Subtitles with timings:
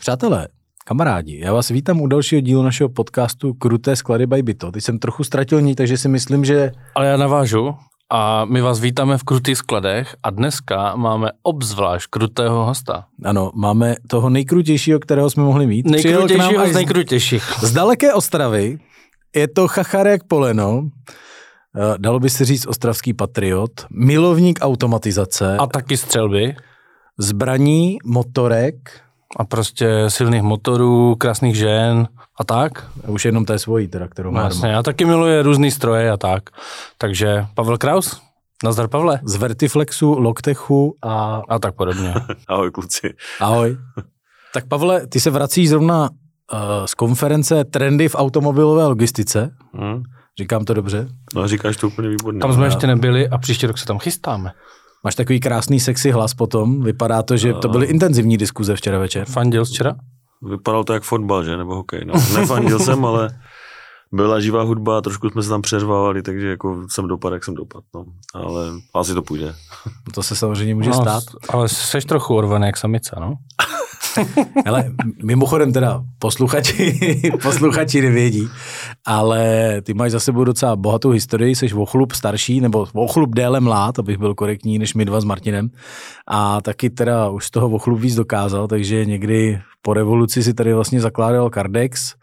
[0.00, 0.48] Přátelé,
[0.86, 4.70] kamarádi, já vás vítám u dalšího dílu našeho podcastu Kruté sklady by Byto.
[4.72, 6.72] Teď jsem trochu ztratil ní, takže si myslím, že...
[6.94, 7.74] Ale já navážu
[8.10, 13.04] a my vás vítáme v Krutých skladech a dneska máme obzvlášť krutého hosta.
[13.24, 15.86] Ano, máme toho nejkrutějšího, kterého jsme mohli mít.
[15.86, 17.42] Nejkrutějšího z nejkrutějších.
[17.60, 18.78] Z daleké Ostravy
[19.36, 20.82] je to chacharek poleno,
[21.76, 26.56] eh, dalo by se říct ostravský patriot, milovník automatizace, A taky střelby.
[27.18, 28.74] zbraní, motorek,
[29.36, 32.08] A prostě silných motorů, krásných žen
[32.40, 32.90] a tak.
[33.06, 34.72] už jenom té svojí, teda, kterou No, má jasně, doma.
[34.72, 36.42] já taky miluji různý stroje a tak.
[36.98, 38.20] Takže Pavel Kraus,
[38.64, 39.20] nazdar Pavle.
[39.24, 42.14] Z Vertiflexu, Loktechu a A tak podobně.
[42.48, 43.14] Ahoj kluci.
[43.40, 43.76] ahoj.
[44.54, 49.50] Tak Pavle, ty se vracíš zrovna uh, z konference Trendy v automobilové logistice.
[49.76, 50.02] Hm?
[50.38, 51.08] Říkám to dobře?
[51.34, 52.40] No říkáš to úplně výborně.
[52.40, 54.52] Tam jsme ještě nebyli a příští rok se tam chystáme.
[55.04, 56.82] Máš takový krásný sexy hlas potom.
[56.82, 59.24] Vypadá to, že to byly intenzivní diskuze včera večer.
[59.24, 59.94] Fandil jsi včera?
[60.42, 61.56] Vypadalo to jak fotbal, že?
[61.56, 62.04] Nebo hokej.
[62.04, 62.14] No.
[62.14, 63.30] Nefandil jsem, ale
[64.12, 67.84] byla živá hudba, trošku jsme se tam přeřvávali, takže jako jsem dopad, jak jsem dopad.
[67.94, 68.04] No.
[68.34, 69.54] Ale asi to půjde.
[70.14, 71.24] To se samozřejmě může no, stát.
[71.48, 73.34] Ale seš trochu orvaný jak samica, no?
[74.66, 78.48] Ale mimochodem teda posluchači, posluchači nevědí,
[79.06, 83.98] ale ty máš za sebou docela bohatou historii, jsi ochlup starší, nebo ochlup déle mlád,
[83.98, 85.68] abych byl korektní, než my dva s Martinem.
[86.28, 90.74] A taky teda už z toho ochlup víc dokázal, takže někdy po revoluci si tady
[90.74, 92.14] vlastně zakládal Cardex,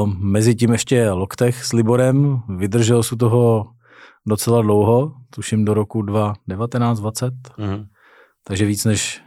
[0.00, 3.66] Uh, mezi tím ještě Loktech s Liborem, vydržel su toho
[4.28, 7.84] docela dlouho, tuším do roku 2019-20, Mhm.
[8.46, 9.20] takže víc než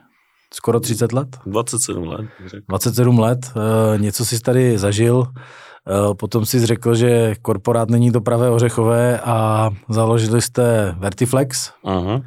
[0.54, 1.38] skoro 30 let.
[1.46, 2.66] 27 let, řekl.
[2.70, 8.22] 27 let, eh, něco jsi tady zažil, eh, potom jsi řekl, že korporát není to
[8.22, 12.22] pravé ořechové a založili jste Vertiflex, Aha.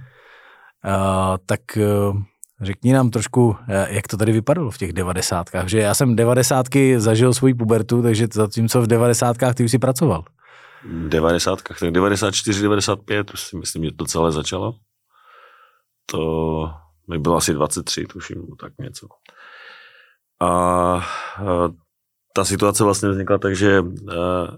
[0.84, 1.61] Eh, tak
[2.61, 3.56] řekni nám trošku,
[3.88, 8.27] jak to tady vypadalo v těch devadesátkách, že já jsem devadesátky zažil svoji pubertu, takže
[8.32, 10.25] zatímco v devadesátkách ty už si pracoval.
[10.84, 11.62] V 90.
[11.62, 14.75] tak 94, 95, už si myslím, že to celé začalo.
[16.06, 16.71] To
[17.10, 19.08] mi bylo asi 23, tuším, tak něco.
[20.40, 21.02] A, a
[22.32, 24.56] ta situace vlastně vznikla tak, že eh,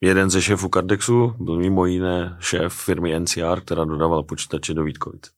[0.00, 5.30] jeden ze šéfů Cardexu byl mimo jiné šéf firmy NCR, která dodávala počítače do Vítkovic.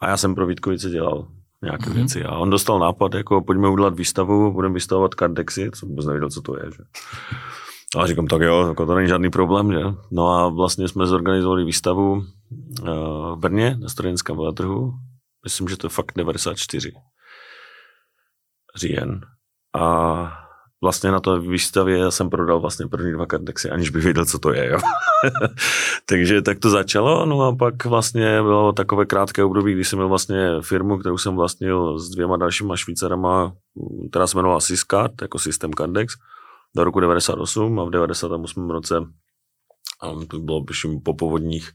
[0.00, 1.28] A já jsem pro Vítkovice dělal
[1.62, 1.94] nějaké mm-hmm.
[1.94, 2.24] věci.
[2.24, 6.42] A on dostal nápad, jako pojďme udělat výstavu, budeme vystavovat Cardexy, co vůbec nevěděl, co
[6.42, 6.70] to je.
[6.70, 6.82] Že?
[7.98, 9.80] A říkám, tak jo, jako to není žádný problém, že?
[10.10, 12.24] No a vlastně jsme zorganizovali výstavu uh,
[13.34, 14.92] v Brně na strojenském veletrhu.
[15.44, 16.92] Myslím, že to je fakt 94.
[18.76, 19.20] Říjen.
[19.76, 20.44] A
[20.82, 24.38] vlastně na té výstavě já jsem prodal vlastně první dva kardexy, aniž bych věděl, co
[24.38, 24.70] to je.
[24.70, 24.78] Jo.
[26.06, 30.08] Takže tak to začalo, no a pak vlastně bylo takové krátké období, kdy jsem měl
[30.08, 33.52] vlastně firmu, kterou jsem vlastnil s dvěma dalšíma Švýcarama,
[34.10, 36.14] která se jmenovala Syscard, jako systém Cardex,
[36.76, 38.96] do roku 98 a v 98 roce,
[40.00, 41.70] a to bylo vyšším po povodních,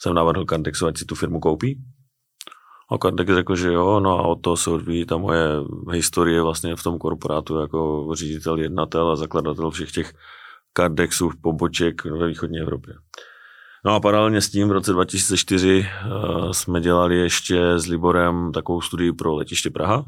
[0.00, 1.82] jsem navrhl Cardexu, ať si tu firmu koupí.
[2.92, 5.48] A Cardex řekl, že jo, no a od toho se odvíjí ta moje
[5.90, 10.12] historie vlastně v tom korporátu jako ředitel, jednatel a zakladatel všech těch
[10.76, 12.94] Cardexů poboček ve východní Evropě.
[13.84, 18.80] No a paralelně s tím v roce 2004 uh, jsme dělali ještě s Liborem takovou
[18.80, 20.04] studii pro letiště Praha.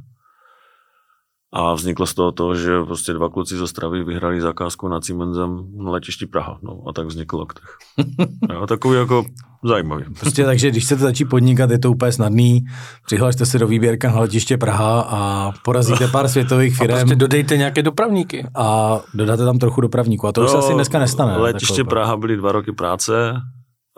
[1.57, 5.67] A vzniklo z toho to, že prostě dva kluci z Ostravy vyhrali zakázku na Siemensem
[5.77, 6.59] na letišti Praha.
[6.63, 7.77] No a tak vznikl Loktech.
[8.53, 9.25] jo, takový jako
[9.65, 10.05] zajímavý.
[10.21, 12.65] Prostě takže, když chcete začít podnikat, je to úplně snadný.
[13.07, 17.57] Přihlašte se do výběrka na letiště Praha a porazíte pár světových A firm prostě dodejte
[17.57, 18.47] nějaké dopravníky.
[18.55, 20.27] a dodáte tam trochu dopravníků.
[20.27, 21.33] A to už se asi dneska nestane.
[21.33, 21.39] ne?
[21.39, 21.85] Letiště.
[21.85, 23.33] Praha byly dva roky práce.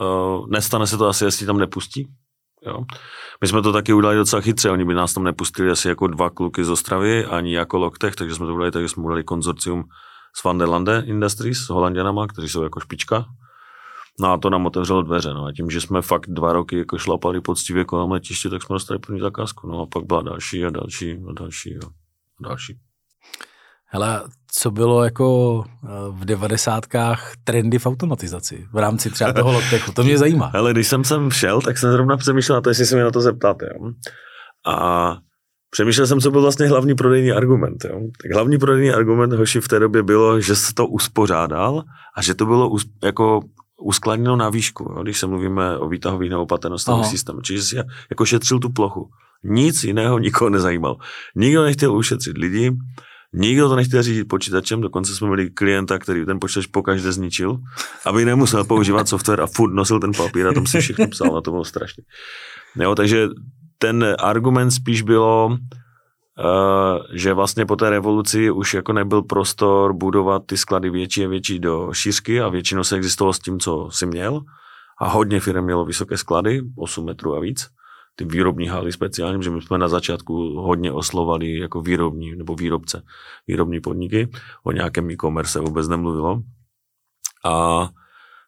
[0.00, 2.08] Uh, nestane se to asi, jestli tam nepustí.
[2.66, 2.84] Jo.
[3.40, 6.30] My jsme to taky udělali docela chytře, oni by nás tam nepustili asi jako dva
[6.30, 9.84] kluky z Ostravy, ani jako Loktech, takže jsme to udělali tak, že jsme udělali konzorcium
[10.36, 13.24] s Van der Lande Industries, s Holanděnama, kteří jsou jako špička.
[14.20, 15.34] No a to nám otevřelo dveře.
[15.34, 18.74] No a tím, že jsme fakt dva roky jako šlapali poctivě kolem letiště, tak jsme
[18.74, 19.68] dostali první zakázku.
[19.68, 21.88] No a pak byla další a další a další a
[22.40, 22.78] další.
[23.88, 24.22] Hele,
[24.52, 29.92] co bylo jako eh, v devadesátkách trendy v automatizaci v rámci třeba toho Loktechu?
[29.92, 30.50] To mě zajímá.
[30.54, 33.10] Ale když jsem sem šel, tak jsem zrovna přemýšlel na to, jestli se mi na
[33.10, 33.66] to zeptáte.
[33.66, 33.90] Jo?
[34.66, 35.16] A
[35.70, 37.84] přemýšlel jsem, co byl vlastně hlavní prodejní argument.
[37.84, 38.00] Jo?
[38.22, 41.82] Tak hlavní prodejní argument hoši v té době bylo, že se to uspořádal
[42.16, 43.40] a že to bylo us, jako
[43.82, 45.02] uskladněno na výšku, jo?
[45.02, 47.42] když se mluvíme o výtahových nebo paternostových systémech.
[47.44, 47.76] Čiže si
[48.10, 49.10] jako šetřil tu plochu.
[49.44, 50.96] Nic jiného nikoho nezajímalo.
[51.36, 52.72] Nikdo nechtěl ušetřit lidi,
[53.32, 57.58] Nikdo to nechtěl řídit počítačem, dokonce jsme měli klienta, který ten počítač pokaždé zničil,
[58.06, 61.40] aby nemusel používat software a furt nosil ten papír a tam si všechno psal, na
[61.40, 62.02] to bylo strašně.
[62.76, 63.28] Jo, takže
[63.78, 65.56] ten argument spíš bylo,
[67.12, 71.58] že vlastně po té revoluci už jako nebyl prostor budovat ty sklady větší a větší
[71.58, 74.40] do šířky a většinou se existovalo s tím, co si měl.
[75.00, 77.68] A hodně firm mělo vysoké sklady, 8 metrů a víc
[78.16, 83.02] ty výrobní haly speciálně, že my jsme na začátku hodně oslovali jako výrobní nebo výrobce,
[83.46, 84.28] výrobní podniky,
[84.64, 86.42] o nějakém e-commerce se vůbec nemluvilo.
[87.44, 87.88] A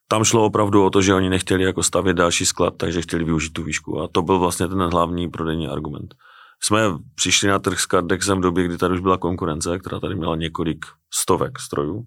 [0.09, 3.53] tam šlo opravdu o to, že oni nechtěli jako stavět další sklad, takže chtěli využít
[3.53, 4.01] tu výšku.
[4.01, 6.15] A to byl vlastně ten hlavní prodejní argument.
[6.63, 6.81] Jsme
[7.15, 10.37] přišli na trh s Cardexem v době, kdy tady už byla konkurence, která tady měla
[10.37, 12.07] několik stovek strojů.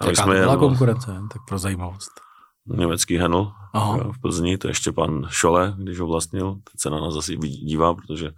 [0.00, 2.25] A Jaká jsme byla konkurence, tak pro zajímavost
[2.66, 4.12] německý Henl Aha.
[4.12, 7.36] v Plzni, to je ještě pan Šole, když ho vlastnil, teď se na nás asi
[7.36, 8.30] dívá, protože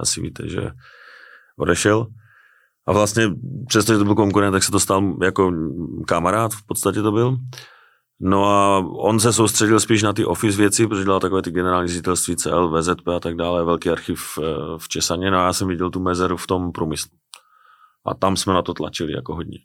[0.00, 0.70] asi víte, že
[1.58, 2.06] odešel.
[2.86, 3.30] A vlastně
[3.68, 5.52] přestože to byl konkurent, tak se to stal jako
[6.06, 7.36] kamarád, v podstatě to byl.
[8.20, 11.88] No a on se soustředil spíš na ty office věci, protože dělal takové ty generální
[11.88, 14.42] ředitelství CL, VZP a tak dále, velký archiv eh,
[14.78, 17.10] v Česaně, no a já jsem viděl tu mezeru v tom průmyslu.
[18.06, 19.58] A tam jsme na to tlačili jako hodně.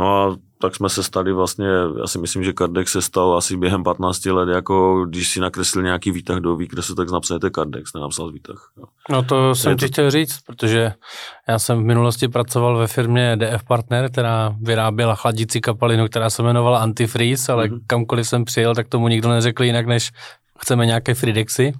[0.00, 1.66] No a tak jsme se stali vlastně,
[2.00, 5.84] já si myslím, že Cardex se stal asi během 15 let, jako když si nakreslil
[5.84, 8.72] nějaký výtah do výkresu, tak napsal Cardex, nenapsal výtah.
[8.78, 8.84] Jo.
[9.10, 9.92] No to jsem ti to...
[9.92, 10.92] chtěl říct, protože
[11.48, 16.42] já jsem v minulosti pracoval ve firmě DF Partner, která vyráběla chladící kapalinu, která se
[16.42, 17.80] jmenovala Antifreeze, ale mm-hmm.
[17.86, 20.10] kamkoliv jsem přijel, tak tomu nikdo neřekl jinak, než
[20.60, 21.72] chceme nějaké Fridexy.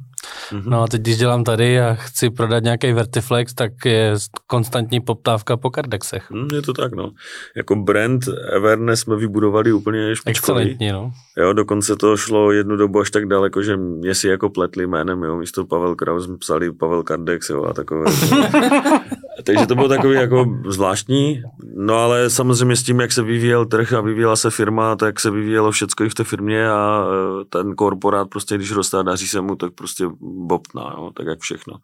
[0.52, 0.62] Mm-hmm.
[0.66, 4.14] No a teď, když dělám tady a chci prodat nějaký Vertiflex, tak je
[4.46, 6.30] konstantní poptávka po Cardexech.
[6.30, 7.10] Mm, je to tak, no.
[7.56, 8.22] Jako brand
[8.56, 10.60] Everness jsme vybudovali úplně špičkový.
[10.60, 11.12] Excelentní, no.
[11.38, 15.22] Jo, dokonce to šlo jednu dobu až tak daleko, že mě si jako pletli jménem,
[15.22, 18.04] jo, místo Pavel Kraus psali Pavel Cardex, jo, a takové.
[19.42, 21.42] Takže to bylo takový jako zvláštní,
[21.76, 25.30] no ale samozřejmě s tím, jak se vyvíjel trh a vyvíjela se firma, tak se
[25.30, 29.28] vyvíjelo všechno i v té firmě a e, ten korporát prostě, když roste a daří
[29.28, 31.74] se mu, tak prostě bobtná, jo, tak jak všechno.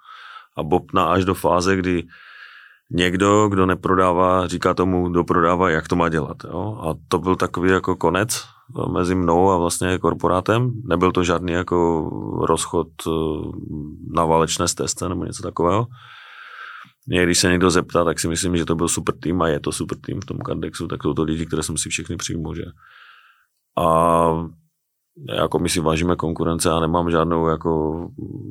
[0.57, 2.05] A bobtná až do fáze, kdy
[2.91, 6.37] někdo, kdo neprodává, říká tomu, kdo prodává, jak to má dělat.
[6.45, 6.79] Jo?
[6.83, 8.43] A to byl takový jako konec
[8.93, 10.73] mezi mnou a vlastně korporátem.
[10.85, 12.11] Nebyl to žádný jako
[12.47, 13.11] rozchod e,
[14.11, 15.87] na válečné stezce nebo něco takového.
[17.07, 19.61] Mě, když se někdo zeptá, tak si myslím, že to byl super tým a je
[19.61, 22.55] to super tým v tom Cardexu, tak jsou to lidi, které jsem si všechny přijmul,
[22.55, 22.65] že.
[23.79, 24.49] A
[25.29, 28.01] jako my si vážíme konkurence a nemám žádnou jako,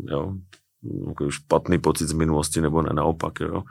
[0.10, 0.34] jo,
[1.08, 3.40] jako špatný pocit z minulosti, nebo ne, naopak.
[3.40, 3.64] Jo.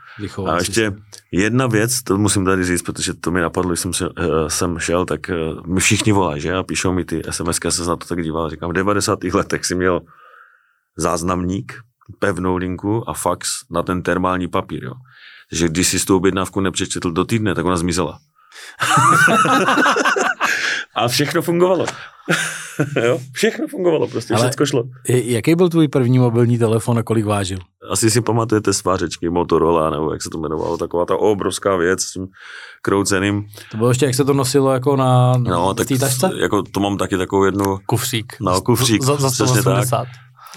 [0.47, 0.93] a ještě
[1.33, 4.09] jedna věc, to musím tady říct, protože to mi napadlo, když jsem, se,
[4.49, 7.85] jsem šel, tak uh, mi všichni volají, že, a píšou mi ty SMS, já se
[7.85, 9.25] na to tak díval, říkám, v 90.
[9.25, 10.01] letech si měl
[10.99, 11.73] záznamník,
[12.19, 14.85] pevnou linku a fax na ten termální papír.
[14.85, 14.93] Jo.
[15.51, 18.19] Takže když si tu objednávku nepřečetl do týdne, tak ona zmizela.
[20.97, 21.87] a všechno fungovalo.
[23.05, 24.85] jo, všechno fungovalo, prostě Ale všechno šlo.
[25.09, 27.59] Jaký byl tvůj první mobilní telefon a kolik vážil?
[27.91, 32.13] Asi si pamatujete svářečky Motorola, nebo jak se to jmenovalo, taková ta obrovská věc s
[32.13, 32.27] tím
[32.83, 33.45] krouceným.
[33.71, 36.31] To bylo ještě, jak se to nosilo jako na, na no, tak tašce?
[36.37, 37.79] Jako to mám taky takovou jednu...
[37.87, 38.37] Kufřík.
[38.41, 39.03] No, kufřík.
[39.03, 39.91] Za, za 180.
[39.91, 40.09] Tak.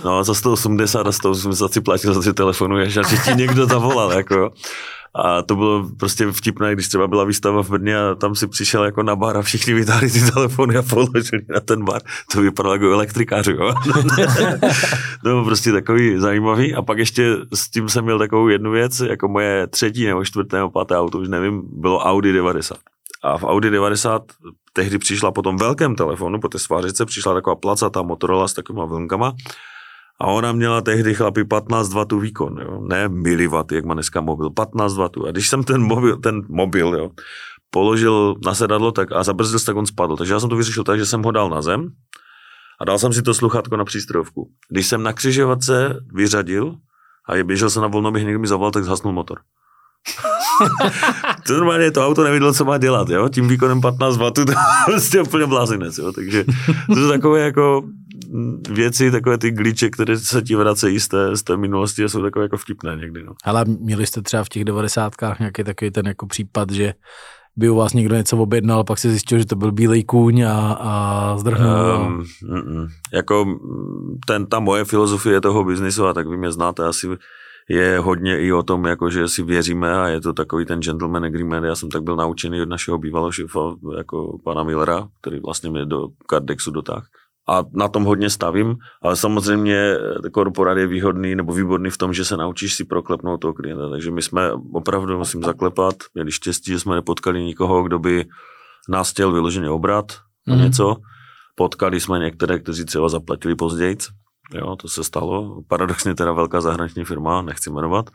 [0.06, 4.52] No, za 180 a 180 si platil za ty telefony, že ti někdo zavolal, jako
[5.16, 8.84] a to bylo prostě vtipné, když třeba byla výstava v Brně a tam si přišel
[8.84, 12.02] jako na bar a všichni vytáhli ty telefony a položili na ten bar.
[12.32, 13.74] To vypadalo jako elektrikáři, jo.
[15.24, 16.76] to bylo prostě takový zajímavý.
[16.76, 20.58] A pak ještě s tím jsem měl takovou jednu věc, jako moje třetí nebo čtvrté
[20.58, 22.78] nebo páté auto, už nevím, bylo Audi 90.
[23.24, 24.22] A v Audi 90
[24.74, 28.86] tehdy přišla po tom velkém telefonu, po té svářice přišla taková placatá Motorola s takovýma
[28.86, 29.34] vlnkama
[30.20, 32.82] a ona měla tehdy chlapi 15 W výkon, jo?
[32.90, 35.04] ne miliwatt, jak má dneska mobil, 15 W.
[35.28, 37.10] A když jsem ten mobil, ten mobil jo,
[37.70, 40.18] položil na sedadlo tak a zabrzdil tak on spadl.
[40.18, 41.88] Takže já jsem to vyřešil tak, že jsem ho dal na zem
[42.82, 44.50] a dal jsem si to sluchátko na přístrojovku.
[44.70, 46.76] Když jsem na křižovatce vyřadil
[47.30, 49.40] a je běžel se na volnoběh, někdo mi zavolal, tak zhasnul motor.
[51.48, 53.30] to normálně to auto nevědělo, co má dělat, jo?
[53.30, 54.56] tím výkonem 15 W, to je
[54.86, 56.12] prostě úplně blázinec, jo?
[56.12, 56.44] takže
[56.88, 57.84] to jsou takové jako
[58.70, 62.22] věci, takové ty glíče, které se ti vracejí z té, z té minulosti a jsou
[62.22, 63.24] takové jako vtipné někdy.
[63.24, 63.34] No.
[63.44, 66.94] Ale měli jste třeba v těch devadesátkách nějaký takový ten jako případ, že
[67.56, 70.78] by u vás někdo něco objednal, pak se zjistil, že to byl bílej kůň a,
[70.80, 72.08] a zdrhnul.
[72.08, 72.88] Um, mm.
[73.14, 73.46] Jako
[74.28, 77.08] ten, ta moje filozofie toho biznisu, a tak vy mě znáte asi,
[77.70, 81.26] je hodně i o tom, jako že si věříme a je to takový ten gentleman
[81.26, 81.66] agreement.
[81.66, 83.60] Já jsem tak byl naučený od našeho bývalého šéfa,
[83.98, 87.02] jako pana Millera, který vlastně mě do Cardexu dotáhl
[87.50, 92.14] a na tom hodně stavím, ale samozřejmě eh, korporát je výhodný nebo výborný v tom,
[92.14, 93.90] že se naučíš si proklepnout toho klienta.
[93.90, 98.26] Takže my jsme opravdu, musím zaklepat, měli štěstí, že jsme nepotkali nikoho, kdo by
[98.90, 100.06] nás chtěl vyloženě obrat
[100.48, 100.62] na mm.
[100.62, 100.96] něco.
[101.56, 103.98] Potkali jsme některé, kteří třeba zaplatili později.
[104.54, 105.62] Jo, to se stalo.
[105.68, 108.10] Paradoxně teda velká zahraniční firma, nechci jmenovat.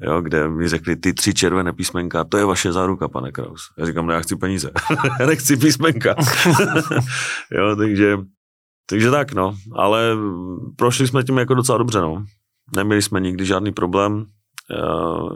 [0.00, 3.60] jo, kde mi řekli ty tři červené písmenka, to je vaše záruka, pane Kraus.
[3.78, 4.70] Já říkám, no já chci peníze,
[5.20, 6.14] já nechci písmenka.
[7.52, 8.18] jo, takže,
[8.88, 10.16] takže tak, no, ale
[10.76, 12.24] prošli jsme tím jako docela dobře, no.
[12.76, 14.26] Neměli jsme nikdy žádný problém,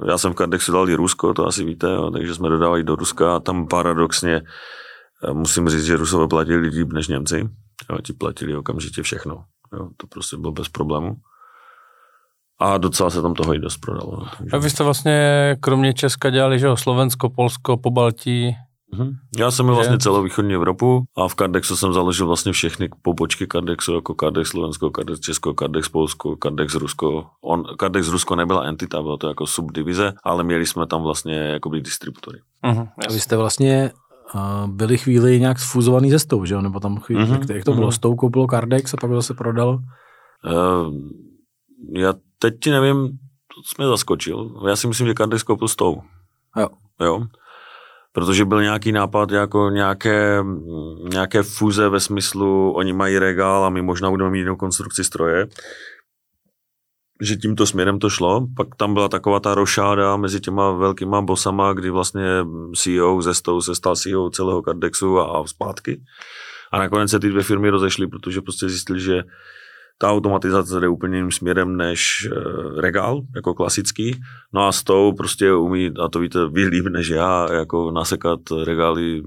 [0.09, 2.97] já jsem v Kardexu dal i Rusko, to asi víte, jo, takže jsme dodávali do
[2.97, 4.43] Ruska a tam paradoxně
[5.25, 7.49] eh, musím říct, že Rusové platili líp než Němci.
[7.91, 9.45] Jo, ti platili okamžitě všechno.
[9.73, 11.17] Jo, to prostě bylo bez problému.
[12.61, 14.17] A docela se tam toho i dost prodalo.
[14.17, 14.57] No, takže...
[14.57, 18.55] A vy jste vlastně kromě Česka dělali, že Slovensko, Polsko, po Baltí,
[18.97, 19.13] Mm-hmm.
[19.39, 23.47] Já jsem měl vlastně celou východní Evropu a v Cardexu jsem založil vlastně všechny pobočky
[23.47, 27.27] Cardexu, jako Cardex Slovensko, Cardex Česko, Cardex Polsko, Cardex Rusko.
[27.45, 31.81] On, Cardex Rusko nebyla entita, bylo to jako subdivize, ale měli jsme tam vlastně jakoby
[31.81, 32.41] distributory.
[32.65, 32.89] Mm-hmm.
[33.09, 33.93] A vy jste vlastně
[34.35, 36.61] uh, byli chvíli nějak sfúzovaný ze Stou, že jo?
[36.61, 37.41] Nebo tam chvíli, mm-hmm.
[37.41, 37.89] jak, jak to bylo?
[37.89, 37.95] Mm-hmm.
[37.95, 39.79] Stou koupilo Cardex a pak zase prodal?
[40.45, 40.95] Uh,
[41.97, 43.09] já teď ti nevím,
[43.55, 44.63] to jsi mě zaskočil.
[44.69, 46.03] Já si myslím, že Cardex koupil Stou.
[46.57, 46.69] Jo.
[47.01, 47.27] Jo
[48.13, 50.45] protože byl nějaký nápad jako nějaké,
[51.11, 55.47] nějaké fuze ve smyslu, oni mají regál a my možná budeme mít jinou konstrukci stroje,
[57.21, 58.47] že tímto směrem to šlo.
[58.57, 62.29] Pak tam byla taková ta rošáda mezi těma velkýma bosama, kdy vlastně
[62.77, 66.03] CEO ze Stou se stal CEO celého Cardexu a, a zpátky.
[66.73, 69.23] A nakonec se ty dvě firmy rozešly, protože prostě zjistili, že
[70.03, 74.21] ta automatizace jde úplně jiným směrem než uh, regál, jako klasický.
[74.53, 78.41] No a s tou prostě umí, a to víte vy líp než já, jako nasekat
[78.65, 79.23] regály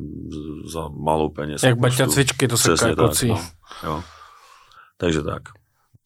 [0.65, 1.63] za malou peněz.
[1.63, 3.37] Jak baťa cvičky, to se tak, no.
[3.83, 4.03] jo.
[4.97, 5.41] Takže tak.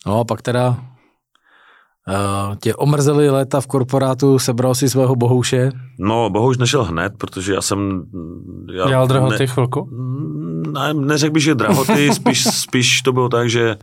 [0.05, 0.77] No a pak teda
[2.07, 5.71] Uh, tě omrzeli léta v korporátu, sebral si svého bohouše?
[5.99, 8.03] No, bohouš nešel hned, protože já jsem...
[8.73, 9.89] Já Dělal drahoty ne, chvilku?
[10.73, 13.77] Ne, neřekl bych, že drahoty, spíš, spíš to bylo tak, že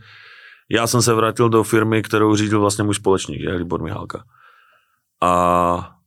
[0.71, 4.23] já jsem se vrátil do firmy, kterou řídil vlastně můj společník, je Libor Mihálka.
[5.21, 5.97] A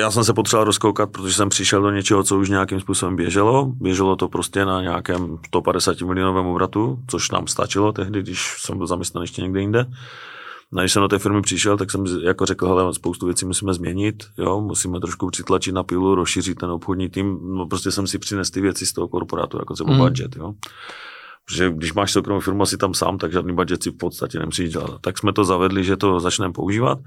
[0.00, 3.66] já jsem se potřeboval rozkoukat, protože jsem přišel do něčeho, co už nějakým způsobem běželo.
[3.66, 8.86] Běželo to prostě na nějakém 150 milionovém obratu, což nám stačilo tehdy, když jsem byl
[8.86, 9.86] zaměstnaný ještě někde jinde.
[10.72, 13.74] No, když jsem do té firmy přišel, tak jsem jako řekl, hele, spoustu věcí musíme
[13.74, 17.38] změnit, jo, musíme trošku přitlačit na pilu, rozšířit ten obchodní tým.
[17.42, 19.98] No, prostě jsem si přinesl ty věci z toho korporátu, jako třeba mm.
[19.98, 20.52] budget, jo.
[21.48, 24.72] Protože když máš soukromou firmu asi tam sám, tak žádný budget si v podstatě nemusíš
[24.72, 25.00] dělat.
[25.00, 26.98] Tak jsme to zavedli, že to začneme používat.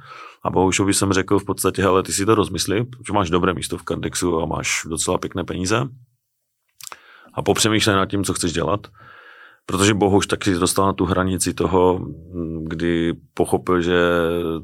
[0.43, 3.77] A Bohušovi jsem řekl v podstatě, hele, ty si to rozmysli, že máš dobré místo
[3.77, 5.87] v Cardexu a máš docela pěkné peníze.
[7.33, 8.87] A popřemýšlej nad tím, co chceš dělat.
[9.65, 12.07] Protože Bohuš taky dostal na tu hranici toho,
[12.63, 13.99] kdy pochopil, že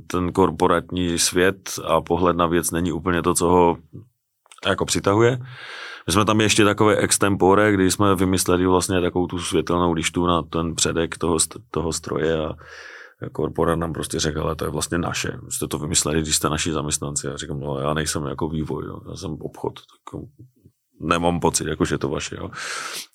[0.08, 3.78] ten korporátní svět a pohled na věc není úplně to, co ho
[4.68, 5.40] jako přitahuje.
[6.08, 10.42] My jsme tam ještě takové extempore, kdy jsme vymysleli vlastně takovou tu světelnou lištu na
[10.42, 11.38] ten předek toho,
[11.72, 12.56] toho stroje a
[13.32, 15.38] korporát nám prostě řekl, ale to je vlastně naše.
[15.50, 17.28] Jste to vymysleli, když jste naši zaměstnanci.
[17.28, 19.00] Já říkám, no já nejsem jako vývoj, jo.
[19.10, 19.74] já jsem obchod.
[19.76, 20.22] Tak
[21.02, 22.36] nemám pocit, jako že to vaše.
[22.36, 22.50] Jo.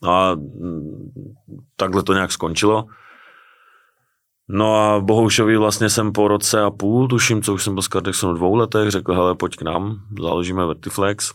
[0.08, 0.36] A
[1.76, 2.86] takhle to nějak skončilo.
[4.48, 7.88] No a Bohoušovi vlastně jsem po roce a půl, tuším, co už jsem byl s
[7.88, 11.34] Cardexem dvou letech, řekl, hele, pojď k nám, založíme Vertiflex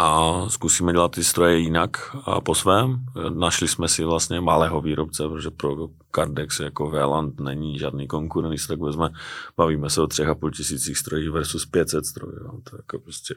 [0.00, 3.04] a zkusíme dělat ty stroje jinak a po svém.
[3.34, 8.66] Našli jsme si vlastně malého výrobce, protože pro Cardex jako Veland není žádný konkurent, když
[8.66, 9.10] tak vezme,
[9.56, 12.60] bavíme se o třech a půl tisících strojích versus 500 strojů.
[12.70, 13.34] To je jako prostě,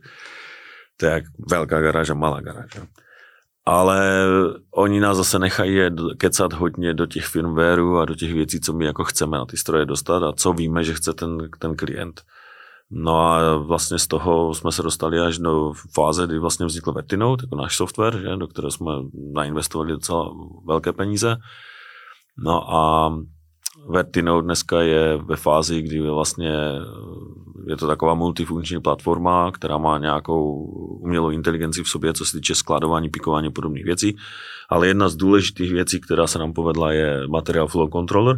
[0.97, 2.79] to je jak velká garáž a malá garáž.
[3.65, 4.25] Ale
[4.71, 5.79] oni nás zase nechají
[6.17, 9.57] kecat hodně do těch firmwareu a do těch věcí, co my jako chceme na ty
[9.57, 12.21] stroje dostat a co víme, že chce ten, ten klient.
[12.91, 17.43] No a vlastně z toho jsme se dostali až do fáze, kdy vlastně vznikl Vertinote,
[17.43, 18.91] jako náš software, že, do kterého jsme
[19.33, 20.31] nainvestovali docela
[20.65, 21.37] velké peníze.
[22.37, 23.13] No a
[23.89, 26.53] Vertinote dneska je ve fázi, kdy vlastně
[27.67, 30.63] je to taková multifunkční platforma, která má nějakou
[31.01, 34.17] umělou inteligenci v sobě, co se týče skladování, pikování a podobných věcí.
[34.69, 38.37] Ale jedna z důležitých věcí, která se nám povedla, je Material Flow Controller,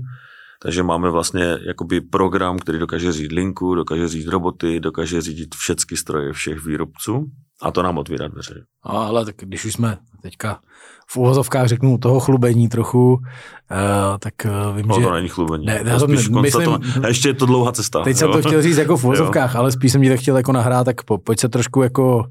[0.64, 5.98] takže máme vlastně jakoby program, který dokáže řídit linku, dokáže řídit roboty, dokáže řídit všechny
[5.98, 7.26] stroje všech výrobců
[7.62, 8.64] a to nám otvírá dveře.
[8.86, 10.60] No, ale tak když už jsme teďka
[11.08, 13.20] v úvozovkách řeknu toho chlubení trochu, uh,
[14.20, 15.06] tak uh, vím, no, že...
[15.06, 15.66] to není chlubení.
[15.66, 18.04] Ne, to spíš myslím, a ještě je to dlouhá cesta.
[18.04, 18.18] Teď jo.
[18.20, 20.86] jsem to chtěl říct jako v úvozovkách, ale spíš jsem ti to chtěl jako nahrát,
[20.86, 22.26] tak po, pojď se trošku jako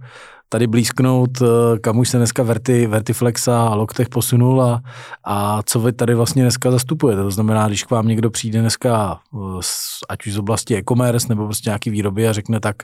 [0.53, 4.83] tady blízknout, eh, kam už se dneska Verti, Vertiflex a Logtech posunul a,
[5.25, 7.23] a co vy tady vlastně dneska zastupujete.
[7.23, 9.61] To znamená, když k vám někdo přijde dneska, eh,
[10.09, 12.77] ať už z oblasti e-commerce nebo prostě nějaký výroby a řekne tak,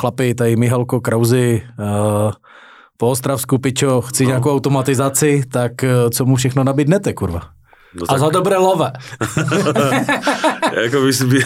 [0.00, 2.32] chlapi, tady Michalko Krauzy, uh,
[2.96, 4.28] po Ostravsku, pičo, chci no.
[4.28, 5.72] nějakou automatizaci, tak
[6.10, 7.61] co mu všechno nabídnete, kurva?
[7.94, 8.92] No A za dobré love.
[10.82, 11.44] jako by...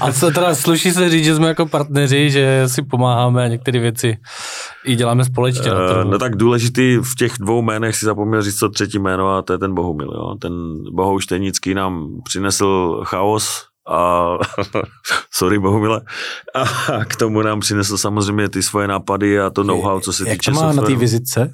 [0.00, 3.78] A co teda sluší se říct, že jsme jako partneři, že si pomáháme a některé
[3.78, 4.18] věci
[4.84, 5.62] i děláme společně.
[5.62, 6.10] trhu.
[6.10, 9.52] No tak důležitý v těch dvou jménech si zapomněl říct to třetí jméno a to
[9.52, 10.12] je ten Bohumil.
[10.14, 10.34] Jo.
[10.40, 10.52] Ten
[10.92, 14.24] Bohouš Tenický nám přinesl chaos a
[15.30, 16.00] sorry Bohumile,
[16.54, 20.38] a k tomu nám přinesl samozřejmě ty svoje nápady a to know-how, co se Jak
[20.38, 21.52] týče to má na té vizitce?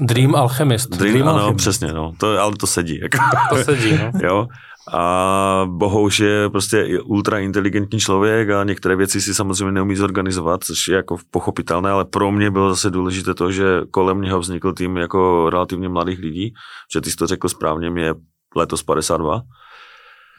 [0.00, 0.90] Dream Alchemist.
[0.90, 1.58] Dream, Dream ano, Alchemist.
[1.58, 2.12] přesně, no.
[2.18, 3.00] To, ale to sedí.
[3.00, 3.18] Jako.
[3.50, 4.10] To sedí, no.
[4.28, 4.46] jo.
[4.92, 10.88] A Bohouš je prostě ultra inteligentní člověk a některé věci si samozřejmě neumí zorganizovat, což
[10.88, 14.96] je jako pochopitelné, ale pro mě bylo zase důležité to, že kolem něho vznikl tým
[14.96, 16.54] jako relativně mladých lidí,
[16.94, 18.14] že ty jsi to řekl správně, mě je
[18.56, 19.42] letos 52,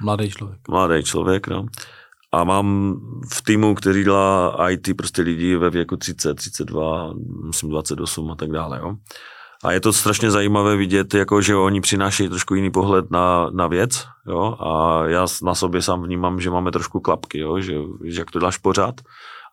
[0.03, 0.59] Mladý člověk.
[0.69, 1.65] mladý člověk, no.
[2.31, 2.95] A mám
[3.33, 7.13] v týmu, který dělá IT, prostě lidi ve věku 30, 32,
[7.47, 8.95] myslím 28 a tak dále, jo.
[9.63, 13.67] A je to strašně zajímavé vidět, jako, že oni přinášejí trošku jiný pohled na, na
[13.67, 18.21] věc, jo, a já na sobě sám vnímám, že máme trošku klapky, jo, že, že
[18.21, 18.95] jak to děláš pořád?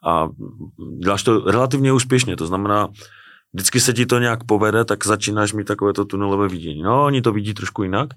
[0.06, 0.28] A
[1.02, 2.88] děláš to relativně úspěšně, to znamená,
[3.52, 6.82] vždycky se ti to nějak povede, tak začínáš mít takové to tunelové vidění.
[6.82, 8.09] No, oni to vidí trošku jinak.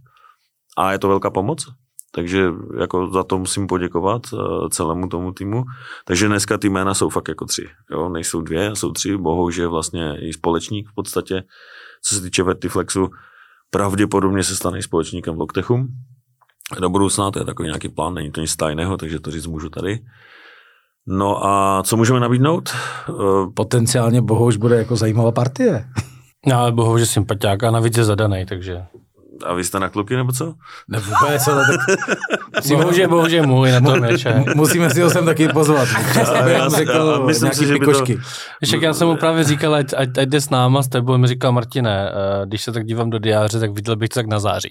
[0.78, 1.68] A je to velká pomoc,
[2.16, 2.48] takže
[2.80, 5.64] jako za to musím poděkovat eh, celému tomu týmu.
[6.06, 7.68] Takže dneska ty jména jsou fakt jako tři.
[7.92, 8.10] Jo?
[8.10, 9.18] Nejsou dvě, jsou tři.
[9.18, 11.44] Bohužel je vlastně i společník v podstatě.
[12.04, 13.10] Co se týče Vertiflexu,
[13.70, 15.88] pravděpodobně se stane i společníkem v.
[16.80, 19.70] Do budoucna to je takový nějaký plán, není to nic tajného, takže to říct můžu
[19.70, 20.00] tady.
[21.08, 22.70] No a co můžeme nabídnout?
[22.70, 23.14] Eh,
[23.56, 25.86] Potenciálně Bohouš bude jako zajímavá partie.
[26.48, 28.86] No, ale bohu, že sympatiák a navíc je zadaný, takže...
[29.46, 30.54] A vy jste na kluky nebo co?
[30.88, 34.44] Ne vůbec, ale tak Bohu, že, bohu, že můj, na tom čaj.
[34.56, 35.88] musíme si ho sem taky pozvat.
[36.34, 38.20] A já si- řekl a myslím si, že by to- pikošky.
[38.66, 41.28] Však já jsem mu právě říkal, ať, ať, ať jde s náma, s tebou, mi
[41.28, 44.40] říkal Martine, eh, když se tak dívám do diáře, tak viděl bych to tak na
[44.40, 44.70] září.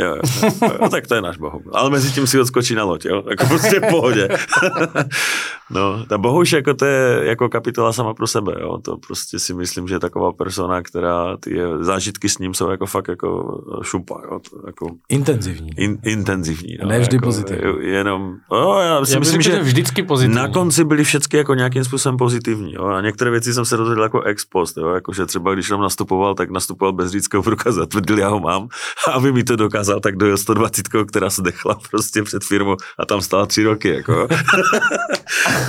[0.00, 0.20] Jo, jo,
[0.62, 1.70] jo, jo, tak to je náš Bohumil.
[1.74, 4.28] Ale mezi tím si odskočí na loď, jo, jako prostě v pohodě.
[5.70, 9.54] no, ta Bohuš jako to je jako kapitola sama pro sebe, jo, to prostě si
[9.54, 13.60] myslím, že je taková persona, která ty je, zážitky s ním jsou jako fakt jako
[13.82, 15.70] šupa, jo, to jako Intenzivní.
[15.76, 16.74] in, intenzivní.
[16.80, 17.88] Jo, Ne vždy jako, pozitivní.
[17.88, 20.36] Jenom, jo, já si Já myslím, řekl, že že vždycky pozitivní.
[20.36, 22.72] na konci byly všechny jako nějakým způsobem pozitivní.
[22.74, 22.84] Jo?
[22.84, 24.76] A některé věci jsem se dozvěděl jako ex post.
[24.76, 24.88] Jo?
[24.88, 27.86] Jako, že třeba když tam nastupoval, tak nastupoval bez řidičského průkazu.
[27.86, 28.68] Tvrdil, já ho mám.
[29.12, 33.20] Aby mi to dokázal, tak dojel 120, která se dechla prostě před firmou a tam
[33.20, 33.88] stála tři roky.
[33.88, 34.12] Jako.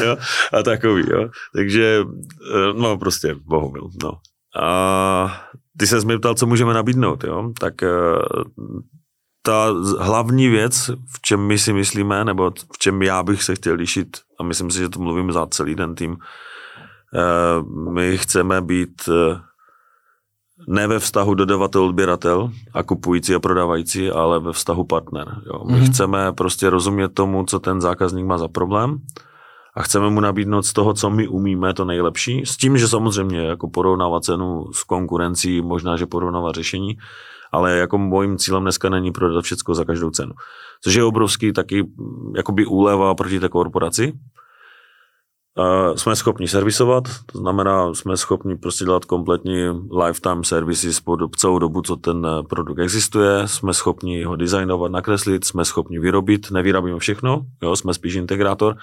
[0.04, 0.18] jo?
[0.54, 1.04] A takový.
[1.10, 1.30] Jo?
[1.56, 2.06] Takže,
[2.54, 3.90] eh, no prostě, bohumil.
[4.04, 4.12] No.
[4.64, 7.24] A ty se mě ptal, co můžeme nabídnout.
[7.24, 7.52] Jo?
[7.60, 7.90] Tak eh,
[9.44, 9.68] ta
[10.00, 14.18] hlavní věc, v čem my si myslíme, nebo v čem já bych se chtěl lišit,
[14.40, 16.18] a myslím si, že to mluvím za celý ten tým,
[17.16, 19.10] eh, my chceme být
[20.68, 25.28] ne ve vztahu dodavatel-odběratel a kupující a prodávající, ale ve vztahu partner.
[25.46, 25.62] Jo.
[25.66, 25.86] My Mhm.
[25.86, 28.98] chceme prostě rozumět tomu, co ten zákazník má za problém
[29.76, 33.40] a chceme mu nabídnout z toho, co my umíme, to nejlepší, s tím, že samozřejmě
[33.40, 36.98] jako porovnávat cenu s konkurencí, možná, že porovnávat řešení,
[37.52, 40.32] ale jako mojím cílem dneska není prodat všechno za každou cenu.
[40.84, 41.88] Což je obrovský taky
[42.36, 44.14] jakoby úleva proti té korporaci.
[45.58, 49.66] Uh, jsme schopni servisovat, to znamená, jsme schopni prostě dělat kompletní
[50.06, 55.46] lifetime services po celou dobu, co ten eh, produkt existuje, jsme schopni ho designovat, nakreslit,
[55.46, 58.76] jsme schopni vyrobit, nevyrábíme všechno, jo, jsme spíš integrátor,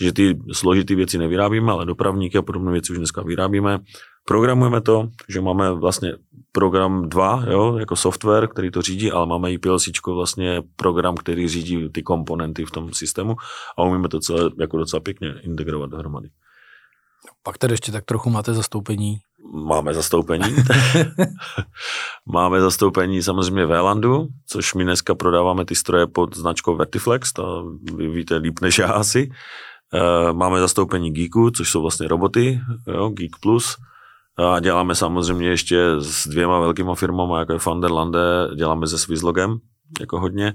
[0.00, 3.78] že ty složité věci nevyrábíme, ale dopravníky a podobné věci už dneska vyrábíme.
[4.24, 6.12] Programujeme to, že máme vlastně
[6.52, 11.48] program 2, jo, jako software, který to řídí, ale máme i PLC vlastně program, který
[11.48, 13.36] řídí ty komponenty v tom systému
[13.78, 16.28] a umíme to celé jako docela pěkně integrovat dohromady.
[17.42, 19.18] Pak tady ještě tak trochu máte zastoupení.
[19.52, 20.56] Máme zastoupení.
[22.26, 28.08] Máme zastoupení samozřejmě Vélandu, což my dneska prodáváme ty stroje pod značkou Vertiflex, to vy
[28.08, 29.30] víte líp než já asi.
[29.94, 33.76] Eh, Máme zastoupení Geeku, což jsou vlastně roboty, jo, Geek Plus.
[34.38, 39.56] A děláme samozřejmě ještě s dvěma velkýma firmami, jako je Fanderlande, děláme se Swisslogem,
[40.00, 40.52] jako hodně.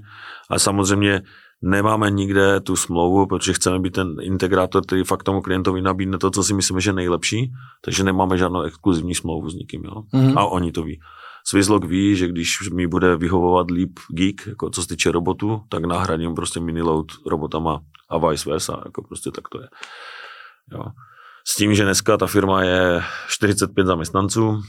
[0.50, 1.22] A samozřejmě
[1.62, 6.30] nemáme nikde tu smlouvu, protože chceme být ten integrátor, který fakt tomu klientovi nabídne to,
[6.30, 7.52] co si myslíme, že je nejlepší,
[7.84, 9.82] takže nemáme žádnou exkluzivní smlouvu s nikým.
[9.84, 10.02] Jo?
[10.12, 10.38] Mhm.
[10.38, 11.00] A oni to ví.
[11.46, 15.84] Swisslog ví, že když mi bude vyhovovat líp geek, jako co se týče robotu, tak
[15.84, 19.68] nahradím prostě miniload robotama a vice versa, jako prostě tak to je.
[20.72, 20.84] Jo.
[21.46, 24.62] S tím, že dneska ta firma je 45 zaměstnancců,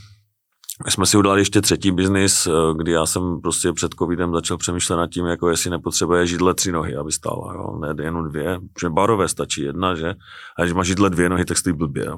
[0.86, 4.58] my jsme si udělali ještě třetí biznis, eh, kdy já jsem prostě před covidem začal
[4.58, 7.80] přemýšlet nad tím, jako jestli nepotřebuje židle tři nohy, aby stála, jo?
[7.80, 10.14] ne jenom dvě, že barové stačí jedna, že?
[10.58, 12.18] A když má židle dvě nohy, tak stojí blbě, jo?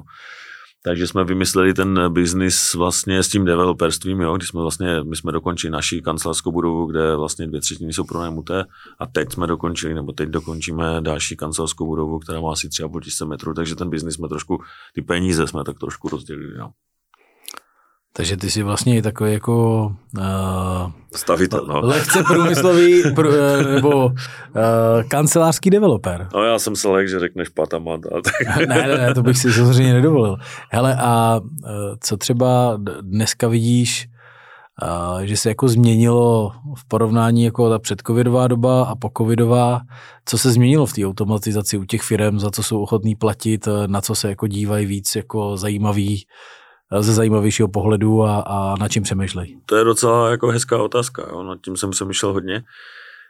[0.86, 5.32] Takže jsme vymysleli ten biznis vlastně s tím developerstvím, jo, když jsme vlastně, my jsme
[5.32, 8.64] dokončili naši kancelářskou budovu, kde vlastně dvě třetiny jsou pronajímuté
[8.98, 13.24] a teď jsme dokončili, nebo teď dokončíme další kancelářskou budovu, která má asi 3,5 tisíce
[13.24, 14.62] metrů, takže ten biznis jsme trošku,
[14.94, 16.58] ty peníze jsme tak trošku rozdělili.
[16.58, 16.70] Jo.
[18.16, 19.86] Takže ty jsi vlastně i takový jako...
[20.18, 21.80] Uh, Stavitel, no.
[21.80, 23.34] Lehce průmyslový pr, uh,
[23.74, 24.12] nebo uh,
[25.08, 26.28] kancelářský developer.
[26.34, 28.00] No já jsem se lek, že řekneš patamat.
[28.24, 28.58] Tak...
[28.68, 30.36] ne, ne, ne, to bych si samozřejmě nedovolil.
[30.70, 31.50] Hele, a uh,
[32.00, 34.08] co třeba dneska vidíš,
[34.82, 39.80] uh, že se jako změnilo v porovnání jako ta předcovidová doba a pocovidová,
[40.24, 44.00] co se změnilo v té automatizaci u těch firm, za co jsou ochotní platit, na
[44.00, 46.26] co se jako dívají víc jako zajímavý
[47.02, 49.58] ze zajímavějšího pohledu a, a na čím přemýšlej?
[49.66, 51.42] To je docela jako hezká otázka, jo?
[51.42, 52.64] nad tím jsem se myšlel hodně.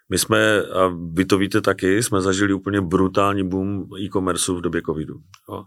[0.08, 4.82] My jsme, a vy to víte taky, jsme zažili úplně brutální boom e-commerce v době
[4.82, 5.14] covidu.
[5.48, 5.64] Jo?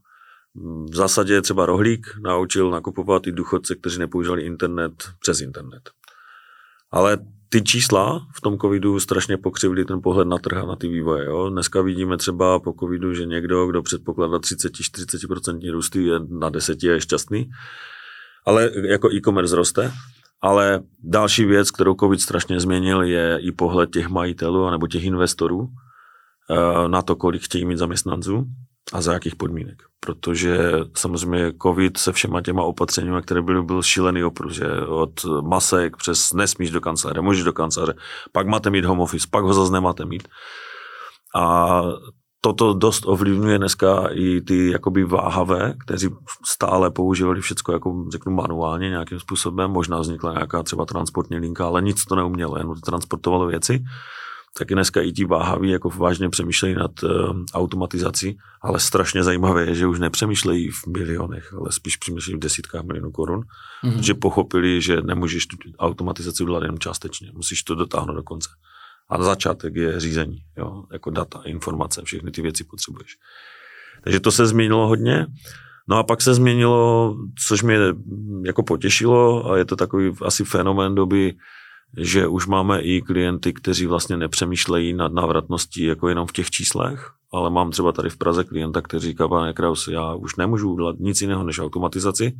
[0.89, 5.89] V zásadě třeba Rohlík naučil nakupovat i důchodce, kteří nepoužívali internet přes internet.
[6.91, 7.17] Ale
[7.49, 11.25] ty čísla v tom covidu strašně pokřivili ten pohled na trh a na ty vývoje.
[11.25, 11.49] Jo?
[11.49, 16.93] Dneska vidíme třeba po covidu, že někdo, kdo předpokládá 30-40% růsty, je na deseti a
[16.93, 17.49] je šťastný.
[18.45, 19.91] Ale jako e-commerce roste.
[20.41, 25.67] Ale další věc, kterou covid strašně změnil, je i pohled těch majitelů nebo těch investorů
[25.67, 28.45] eh, na to, kolik chtějí mít zaměstnanců
[28.93, 29.83] a za jakých podmínek.
[29.99, 35.97] Protože samozřejmě covid se všema těma opatřeními, které byly, byl šílený oprus, že od masek
[35.97, 37.93] přes nesmíš do kanceláře, můžeš do kanceláře,
[38.31, 40.27] pak máte mít home office, pak ho zase nemáte mít.
[41.35, 41.81] A
[42.41, 46.09] toto dost ovlivňuje dneska i ty jakoby váhavé, kteří
[46.45, 51.81] stále používali všechno jako řeknu manuálně nějakým způsobem, možná vznikla nějaká třeba transportní linka, ale
[51.81, 53.83] nic to neumělo, jenom to transportovalo věci
[54.57, 57.09] taky dneska i ti váhaví jako vážně přemýšlejí nad uh,
[57.53, 62.83] automatizací, ale strašně zajímavé je, že už nepřemýšlejí v milionech, ale spíš přemýšlejí v desítkách
[62.83, 63.41] milionů korun,
[63.83, 63.99] mm-hmm.
[63.99, 68.49] že pochopili, že nemůžeš tu automatizaci udělat jenom částečně, musíš to dotáhnout do konce.
[69.09, 73.17] A na začátek je řízení, jo, jako data, informace, všechny ty věci potřebuješ.
[74.03, 75.27] Takže to se změnilo hodně.
[75.89, 77.15] No a pak se změnilo,
[77.47, 77.77] což mě
[78.45, 81.35] jako potěšilo a je to takový asi fenomén doby,
[81.97, 87.09] že už máme i klienty, kteří vlastně nepřemýšlejí nad návratností jako jenom v těch číslech,
[87.33, 90.95] ale mám třeba tady v Praze klienta, který říká, pane Kraus, já už nemůžu udělat
[90.99, 92.33] nic jiného než automatizaci,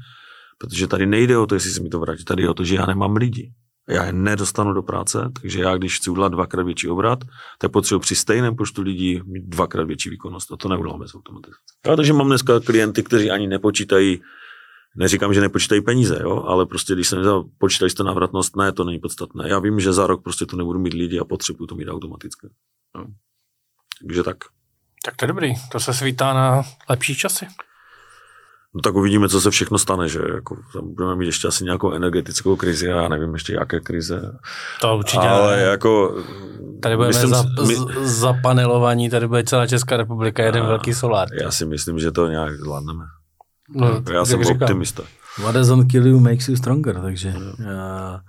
[0.58, 2.76] protože tady nejde o to, jestli se mi to vrátí, tady je o to, že
[2.76, 3.54] já nemám lidi.
[3.90, 7.20] Já je nedostanu do práce, takže já, když chci udělat dvakrát větší obrat,
[7.60, 10.52] tak potřebuji při stejném počtu lidí mít dvakrát větší výkonnost.
[10.52, 11.58] A to neudělám bez automatizace.
[11.86, 14.22] Já, takže mám dneska klienty, kteří ani nepočítají
[14.98, 17.16] Neříkám, že nepočítají peníze, jo, ale prostě když se
[17.58, 19.50] počítají to návratnost, ne, to není podstatné.
[19.50, 22.48] Já vím, že za rok prostě to nebudu mít lidi a potřebuju to mít automaticky.
[22.98, 23.06] Jo.
[24.02, 24.38] Takže tak.
[25.06, 27.48] Tak to je dobrý, to se svítá na lepší časy.
[28.76, 32.56] No tak uvidíme, co se všechno stane, že jako, budeme mít ještě asi nějakou energetickou
[32.56, 34.40] krizi a já nevím ještě jaké krize.
[34.82, 35.62] To určitě Ale ne.
[35.62, 36.24] jako...
[36.82, 40.94] Tady budeme myslím, za, my, za panelovaní, tady bude celá Česká republika, jeden a, velký
[40.94, 41.28] solár.
[41.42, 43.04] Já si myslím, že to nějak zvládneme.
[43.76, 45.04] No, já jsem říkám, optimista.
[45.44, 47.72] What doesn't kill you makes you stronger, takže no.
[47.72, 48.20] já,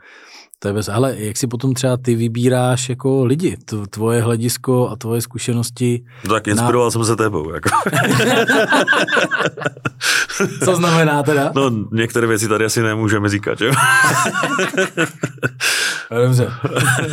[0.59, 3.57] to je bez, ale jak si potom třeba ty vybíráš jako lidi,
[3.91, 6.05] tvoje hledisko a tvoje zkušenosti?
[6.25, 6.91] No tak inspiroval na...
[6.91, 7.53] jsem se tebou.
[7.53, 7.69] Jako.
[10.65, 11.53] Co znamená teda?
[11.55, 13.73] No některé věci tady asi nemůžeme říkat, jo?
[16.25, 16.53] Dobře.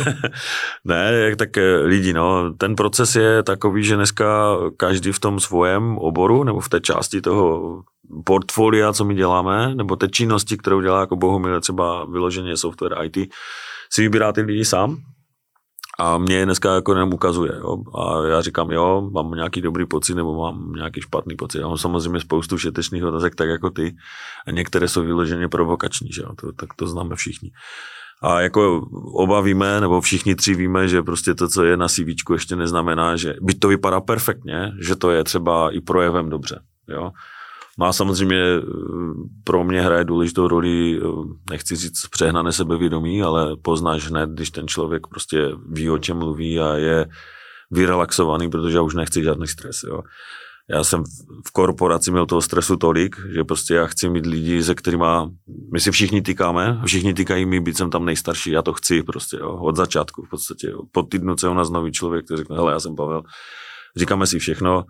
[0.84, 5.98] ne, tak eh, lidi, no, ten proces je takový, že dneska každý v tom svém
[5.98, 7.82] oboru nebo v té části toho
[8.24, 13.16] portfolia, co my děláme, nebo té činnosti, kterou dělá jako Bohumil, třeba vyloženě software IT,
[13.92, 14.96] si vybírá ty lidi sám
[15.98, 17.52] a mě dneska jako jenom ukazuje.
[17.58, 17.76] Jo?
[17.98, 21.58] A já říkám, jo, mám nějaký dobrý pocit nebo mám nějaký špatný pocit.
[21.58, 23.96] Já mám samozřejmě spoustu všetečných otázek, tak jako ty.
[24.46, 26.28] A některé jsou vyloženě provokační, že jo?
[26.40, 27.50] To, tak to známe všichni.
[28.22, 32.56] A jako obavíme, nebo všichni tři víme, že prostě to, co je na CV, ještě
[32.56, 36.60] neznamená, že byť to vypadá perfektně, že to je třeba i projevem dobře.
[36.88, 37.10] Jo?
[37.78, 38.62] Má samozřejmě eh,
[39.44, 41.04] pro mě hraje důležitou roli, eh,
[41.50, 46.60] nechci říct přehnané sebevědomí, ale poznáš hned, když ten člověk prostě ví, o čem mluví
[46.60, 47.06] a je
[47.70, 49.82] vyrelaxovaný, protože já už nechci žádný stres.
[49.82, 50.02] Jo.
[50.70, 51.04] Já jsem
[51.46, 55.04] v korporaci měl toho stresu tolik, že prostě já chci mít lidi, se kterými
[55.72, 59.36] my si všichni týkáme, všichni týkají mi, být jsem tam nejstarší, já to chci prostě
[59.36, 60.66] jo, od začátku v podstatě.
[60.66, 60.82] Jo.
[60.92, 63.22] Po týdnu, je u nás nový člověk, který řekne, hele, já jsem Pavel,
[63.96, 64.84] říkáme si všechno,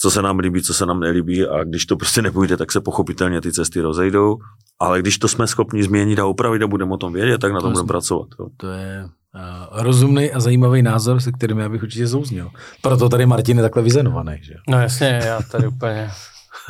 [0.00, 2.80] co se nám líbí, co se nám nelíbí a když to prostě nepůjde, tak se
[2.80, 4.36] pochopitelně ty cesty rozejdou,
[4.80, 7.60] ale když to jsme schopni změnit a upravit a budeme o tom vědět, tak na
[7.60, 8.28] tom budeme pracovat.
[8.40, 8.46] Jo.
[8.56, 12.50] To je uh, rozumný a zajímavý názor, se kterým já bych určitě zouzněl.
[12.82, 14.38] Proto tady Martin je takhle vyzenovaný.
[14.42, 14.54] Že?
[14.68, 16.10] No jasně, já tady úplně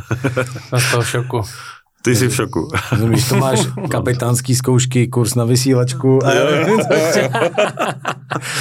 [0.73, 1.41] Na toho šoku.
[2.05, 2.69] Ty jsi v šoku.
[3.09, 6.31] Víš, to máš kapitánský zkoušky, kurz na vysílačku a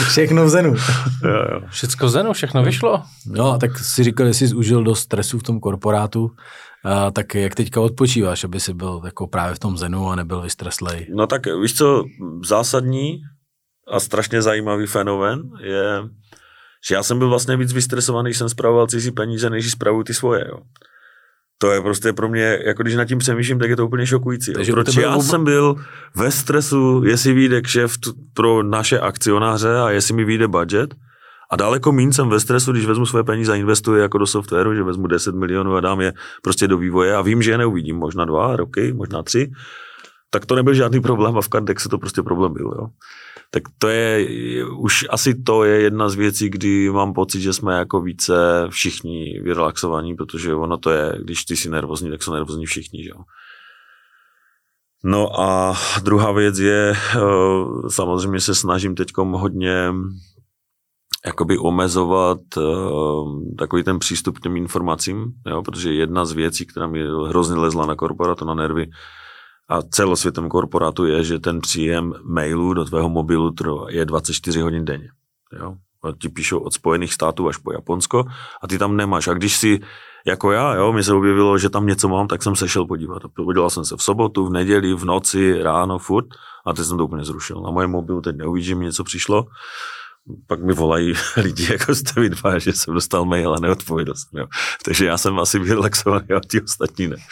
[0.08, 0.75] všechno v zenu.
[1.23, 1.62] Jo, jo.
[1.69, 3.03] Všecko zenu, všechno vyšlo.
[3.27, 6.32] No, tak si říkal, že jsi užil dost stresu v tom korporátu,
[6.86, 10.41] a, tak jak teďka odpočíváš, aby si byl jako právě v tom zenu a nebyl
[10.41, 11.08] vystreslej?
[11.15, 12.03] No tak víš co,
[12.45, 13.19] zásadní
[13.93, 16.01] a strašně zajímavý fenomén je,
[16.88, 20.13] že já jsem byl vlastně víc vystresovaný, když jsem spravoval cizí peníze, než spravuju ty
[20.13, 20.45] svoje.
[20.47, 20.60] Jo.
[21.63, 24.54] To je prostě pro mě, jako když nad tím přemýšlím, tak je to úplně šokující.
[24.54, 25.76] Takže Proč já vůb- jsem byl
[26.15, 27.99] ve stresu, jestli vyjde kšeft
[28.34, 30.95] pro naše akcionáře a jestli mi vyjde budget.
[31.52, 34.76] A daleko míň jsem ve stresu, když vezmu své peníze a investuji jako do softwaru,
[34.76, 37.95] že vezmu 10 milionů a dám je prostě do vývoje a vím, že je neuvidím,
[37.97, 39.52] možná dva roky, možná tři,
[40.30, 42.73] tak to nebyl žádný problém a v Cardexu to prostě problém byl.
[42.80, 42.88] Jo.
[43.54, 44.28] Tak to je,
[44.66, 48.34] už asi to je jedna z věcí, kdy mám pocit, že jsme jako více
[48.70, 53.10] všichni vyrelaxovaní, protože ono to je, když ty jsi nervózní, tak jsou nervózní všichni, že
[53.10, 53.22] jo.
[55.04, 57.20] No a druhá věc je, eh,
[57.89, 59.92] samozřejmě se snažím teď hodně
[61.26, 66.88] jakoby omezovat uh, takový ten přístup k těm informacím, jo, protože jedna z věcí, která
[66.88, 68.88] mi hrozně lezla na korporátu, na nervy
[69.74, 73.54] a celosvětem korporátu je, že ten příjem mailů do tvého mobilu
[73.90, 75.10] je 24 hodin denně.
[75.60, 75.76] Jo.
[76.04, 78.24] A ti píšou od Spojených států až po Japonsko
[78.64, 79.28] a ty tam nemáš.
[79.28, 79.80] A když si
[80.26, 83.22] jako já, jo, mi se objevilo, že tam něco mám, tak jsem se šel podívat.
[83.36, 86.26] Podíval jsem se v sobotu, v neděli, v noci, ráno, furt
[86.66, 87.62] a teď jsem to úplně zrušil.
[87.62, 89.46] Na mojem mobilu teď neuvidím, že mi něco přišlo
[90.48, 94.40] pak mi volají lidi, jako jste vy dva, že jsem dostal mail a neodpověděl jsem.
[94.40, 94.48] Jo.
[94.86, 97.16] Takže já jsem asi vyrelaxovaný a ty ostatní ne.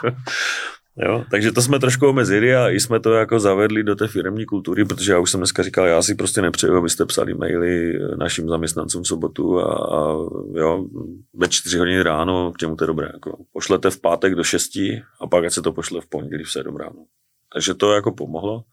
[0.98, 1.24] Jo.
[1.30, 4.84] Takže to jsme trošku omezili a i jsme to jako zavedli do té firmní kultury,
[4.84, 9.02] protože já už jsem dneska říkal, já si prostě nepřeju, abyste psali maily našim zaměstnancům
[9.02, 10.10] v sobotu a, a
[10.54, 10.86] jo,
[11.34, 13.10] ve čtyři hodiny ráno, k čemu to je dobré.
[13.12, 16.76] Jako, pošlete v pátek do šesti a pak se to pošle v pondělí v sedm
[16.76, 17.04] ráno.
[17.52, 18.64] Takže to jako pomohlo.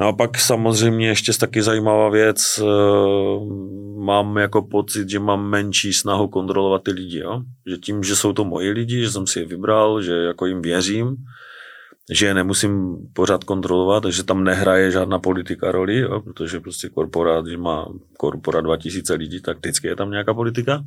[0.00, 2.64] No a pak samozřejmě ještě taky zajímavá věc, eh,
[4.04, 7.42] mám jako pocit, že mám menší snahu kontrolovat ty lidi, jo?
[7.66, 10.62] že tím, že jsou to moji lidi, že jsem si je vybral, že jako jim
[10.62, 11.16] věřím,
[12.12, 16.20] že je nemusím pořád kontrolovat, že tam nehraje žádná politika roli, jo?
[16.20, 20.84] protože prostě korporát, že má korporát 2000 lidí, tak vždycky je tam nějaká politika.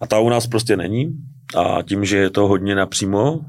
[0.00, 1.12] A ta u nás prostě není.
[1.56, 3.40] A tím, že je to hodně napřímo,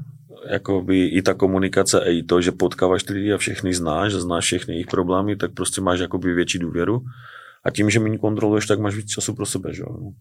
[0.50, 4.20] jakoby i ta komunikace a i to, že potkáváš ty lidi a všechny znáš, a
[4.20, 7.02] znáš všechny jejich problémy, tak prostě máš jakoby větší důvěru.
[7.64, 9.74] A tím, že méně kontroluješ, tak máš víc času pro sebe.
[9.74, 9.82] Že?
[9.82, 10.12] jo.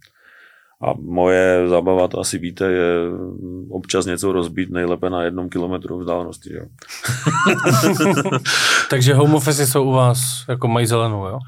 [0.82, 2.94] A moje zábava, to asi víte, je
[3.70, 6.50] občas něco rozbít nejlépe na jednom kilometru vzdálenosti.
[6.50, 6.58] Že?
[6.58, 6.66] jo.
[8.90, 11.40] Takže home office jsou u vás jako mají zelenou, jo?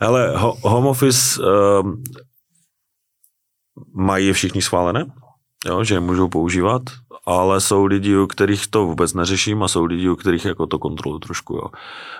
[0.00, 2.02] Hele, ho, home office um,
[3.94, 5.06] mají je všichni schválené,
[5.66, 6.82] jo, že je můžou používat,
[7.24, 10.78] ale jsou lidi, u kterých to vůbec neřeším a jsou lidi, u kterých jako to
[10.78, 11.68] kontrolu trošku, jo.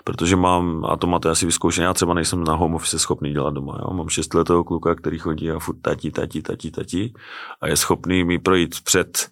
[0.05, 3.55] Protože mám, a to máte asi vyzkoušené, já třeba nejsem na home office schopný dělat
[3.55, 3.95] doma, jo.
[3.95, 7.12] Mám šestiletého kluka, který chodí a furt tati, tati, tati, tati
[7.61, 9.29] a je schopný mi projít před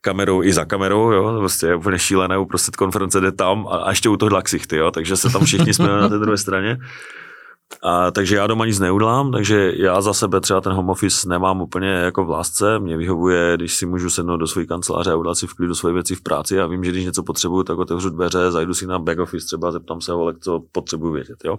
[0.00, 1.38] kamerou i za kamerou, jo.
[1.38, 4.90] Prostě je úplně šílené, uprostřed konference jde tam a, a ještě u toho laxichty, jo.
[4.90, 6.78] Takže se tam všichni jsme na té druhé straně.
[7.82, 11.60] A, takže já doma nic neudělám, takže já za sebe třeba ten home office nemám
[11.60, 12.78] úplně jako v lásce.
[12.78, 15.94] Mě vyhovuje, když si můžu sednout do své kanceláře a udělat si v klidu svoje
[15.94, 18.98] věci v práci a vím, že když něco potřebuju, tak otevřu dveře, zajdu si na
[18.98, 21.38] back office třeba, zeptám se ho, co potřebuju vědět.
[21.44, 21.58] Jo?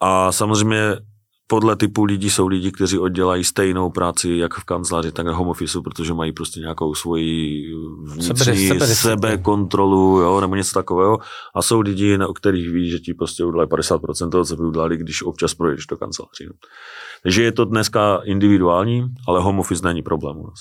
[0.00, 0.96] A samozřejmě
[1.46, 5.48] podle typu lidí jsou lidi, kteří oddělají stejnou práci jak v kanceláři, tak na home
[5.48, 7.62] office, protože mají prostě nějakou svoji
[8.04, 8.86] vnitřní Sebedisciplínu.
[8.94, 11.18] sebekontrolu, jo, nebo něco takového.
[11.54, 14.62] A jsou lidi, na- o kterých víš, že ti prostě udělají 50% toho, co by
[14.62, 16.46] udělali, když občas projdeš do kanceláří.
[16.46, 16.52] no.
[17.22, 20.58] Takže je to dneska individuální, ale home office není problém u nás.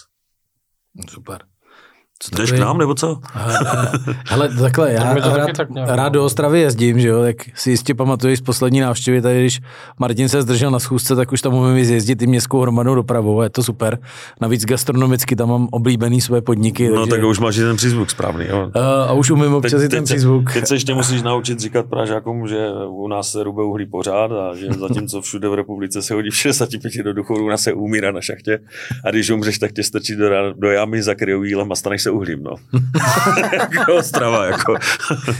[1.09, 1.41] Super.
[2.23, 3.19] Co Jdeš k nám, nebo co?
[4.29, 7.69] Hele, takhle, já Tak rád, tak nějak- rád do Ostravy jezdím, že jo, tak si
[7.69, 9.59] jistě pamatuješ z poslední návštěvy, tady když
[9.99, 13.43] Martin se zdržel na schůzce, tak už tam umím zjezdit i městskou hromadnou dopravou, a
[13.43, 13.97] je to super.
[14.41, 16.89] Navíc gastronomicky tam mám oblíbený své podniky.
[16.89, 18.71] No takže, tak už máš i ten přízvuk správný, jo.
[18.75, 20.53] Uh, a už umím občas i ten se, přízvuk.
[20.53, 24.55] teď se ještě musíš naučit říkat Pražákům, že u nás se rube uhlí pořád a
[24.55, 28.11] že zatímco všude v republice se hodí v 65 do důchodu, u nás se umírá
[28.11, 28.59] na šachtě
[29.05, 32.43] a když umřeš, tak tě strčí do, do jámy, zakryjou jílem a staneš se uhlím,
[32.43, 32.55] no.
[33.71, 34.75] jako Ostrava, jako.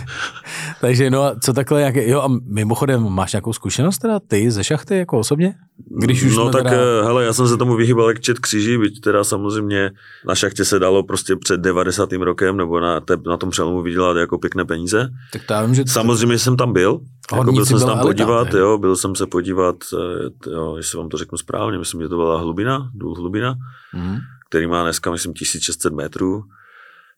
[0.81, 4.63] Takže no a co takhle, jak, jo a mimochodem máš nějakou zkušenost teda ty ze
[4.63, 5.55] šachty jako osobně?
[5.99, 6.75] Když už no tak, teda...
[6.75, 9.91] Eh, hele, já jsem se tomu vyhýbal jak čet kříží, byť teda samozřejmě
[10.27, 12.11] na šachtě se dalo prostě před 90.
[12.11, 15.09] rokem nebo na, te, na tom přelomu vydělat jako pěkné peníze.
[15.33, 15.83] Tak to já vím, že...
[15.87, 16.99] Samozřejmě jsem tam byl,
[17.31, 21.09] jako byl jsem se tam podívat, jo, byl jsem se podívat, eh, jo, jestli vám
[21.09, 23.55] to řeknu správně, myslím, že to byla hlubina, důl hlubina,
[23.93, 24.17] mm.
[24.49, 26.43] který má dneska, myslím, 1600 metrů.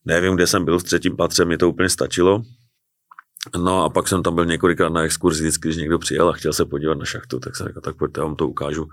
[0.06, 2.42] Nevím, kde jsem byl v třetím patře, mě to úplně stačilo.
[3.58, 6.54] No a pak jsem tam byl několikrát na exkurzi, vždycky, když někdo přijel a chtěl
[6.54, 8.88] se podívat na šachtu, tak jsem řekl, tak pojďte, já vám to ukážu.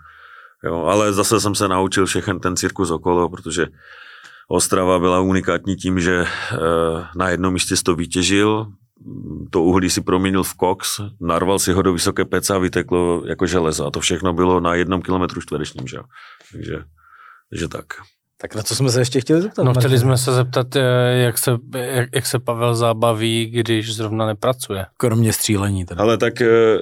[0.64, 3.66] Jo, ale zase jsem se naučil všechen ten cirkus okolo, protože
[4.48, 6.26] Ostrava byla unikátní tím, že e,
[7.16, 8.66] na jednom místě to vytěžil,
[9.50, 13.46] to uhlí si proměnil v koks, narval si ho do vysoké pece a vyteklo jako
[13.46, 13.86] železo.
[13.86, 15.98] A to všechno bylo na jednom kilometru čtverečním, že?
[16.52, 16.84] Takže,
[17.50, 17.86] takže tak.
[18.42, 19.62] Tak na co jsme se ještě chtěli zeptat?
[19.62, 20.80] No chtěli jsme se zeptat, eh,
[21.24, 24.86] jak se, jak, jak se Pavel zábaví, když zrovna nepracuje.
[24.96, 26.02] Kromě střílení teda.
[26.02, 26.78] Ale tak eh,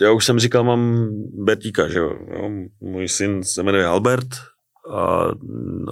[0.00, 1.08] já už jsem říkal, mám
[1.44, 2.12] Bertíka, že jo.
[2.80, 4.28] Můj syn se jmenuje Albert
[4.94, 5.24] a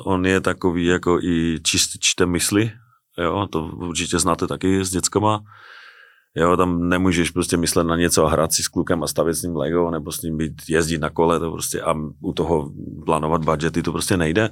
[0.05, 2.71] on je takový jako i čistý čte mysli,
[3.19, 5.41] jo, to určitě znáte taky s dětskama.
[6.37, 9.43] Jo, tam nemůžeš prostě myslet na něco a hrát si s klukem a stavět s
[9.43, 12.73] ním Lego nebo s ním být, jezdit na kole to prostě a u toho
[13.07, 14.51] plánovat budgety, to prostě nejde.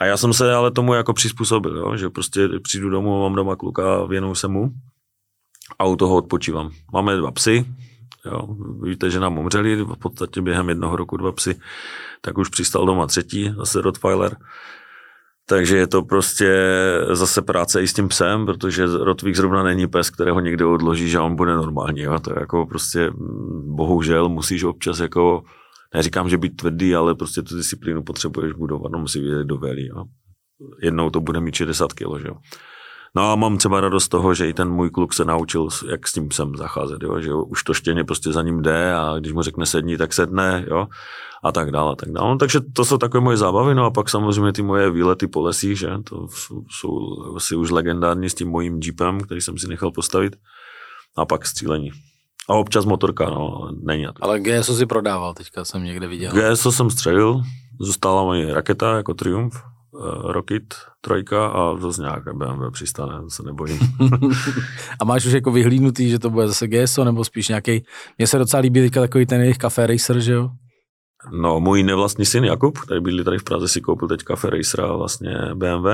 [0.00, 3.56] A já jsem se ale tomu jako přizpůsobil, jo, že prostě přijdu domů, mám doma
[3.56, 4.70] kluka, věnuju se mu
[5.78, 6.70] a u toho odpočívám.
[6.92, 7.64] Máme dva psy,
[8.26, 11.60] jo, víte, že nám umřeli v podstatě během jednoho roku dva psy,
[12.20, 14.36] tak už přistal doma třetí, zase Rottweiler.
[15.46, 16.54] Takže je to prostě
[17.12, 21.18] zase práce i s tím psem, protože Rotvík zrovna není pes, kterého někde odloží, že
[21.18, 22.00] on bude normální.
[22.00, 22.18] Jo?
[22.18, 25.42] To je jako prostě, mm, bohužel musíš občas jako,
[25.94, 29.86] neříkám, že být tvrdý, ale prostě tu disciplínu potřebuješ budovat, no musí vidět do velí.
[29.86, 30.04] Jo?
[30.82, 32.34] Jednou to bude mít 60 kg, že jo.
[33.16, 36.08] No a mám třeba radost z toho, že i ten můj kluk se naučil, jak
[36.08, 37.20] s tím psem zacházet, jo?
[37.20, 40.64] že už to štěně prostě za ním jde a když mu řekne sedni, tak sedne,
[40.70, 40.86] jo
[41.44, 42.30] a tak dále, a tak dále.
[42.30, 45.42] No, takže to jsou takové moje zábavy, no a pak samozřejmě ty moje výlety po
[45.42, 46.26] lesích, že, to
[46.70, 46.98] jsou
[47.36, 50.36] asi už legendární s tím mojím jeepem, který jsem si nechal postavit
[51.16, 51.90] a pak střílení.
[52.48, 54.24] A občas motorka, no, není to.
[54.24, 56.32] Ale GSO si prodával, teďka jsem někde viděl.
[56.32, 57.42] GSO jsem střelil,
[57.80, 59.56] zůstala mi raketa jako Triumph,
[59.90, 63.78] uh, Rocket, trojka a zase nějaké BMW přistane, se nebojím.
[65.00, 67.84] a máš už jako vyhlídnutý, že to bude zase GSO, nebo spíš nějaký,
[68.18, 70.50] mně se docela líbí teďka takový ten jejich Café Racer, že jo?
[71.32, 74.92] No, můj nevlastní syn Jakub, který bydlí tady v Praze, si koupil teď Cafe Racera
[74.92, 75.86] vlastně BMW.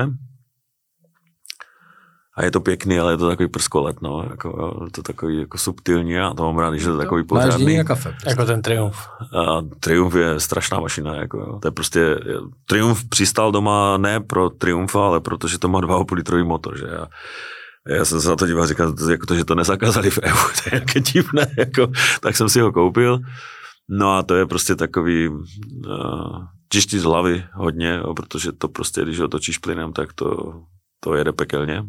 [2.37, 5.57] A je to pěkný, ale je to takový prskolet, no, jako, je to takový jako
[5.57, 7.77] subtilní a to mám rád, že to je takový pořádný.
[7.77, 8.09] Na kafe.
[8.09, 8.29] Prostě.
[8.29, 8.97] Jako ten Triumph.
[9.37, 12.19] A Triumph je strašná mašina, jako, to je prostě,
[12.65, 17.07] Triumph přistal doma ne pro Triumfa, ale protože to má 2,5 litrový motor, že já,
[17.95, 20.75] já jsem se na to díval, říkal, jako to, že to nezakázali v EU, to
[20.75, 21.87] je jak divné, jako,
[22.21, 23.19] tak jsem si ho koupil.
[23.89, 25.37] No a to je prostě takový uh,
[26.69, 30.53] čiští z hlavy hodně, jo, protože to prostě, když ho točíš plynem, tak to,
[30.99, 31.81] to jede pekelně.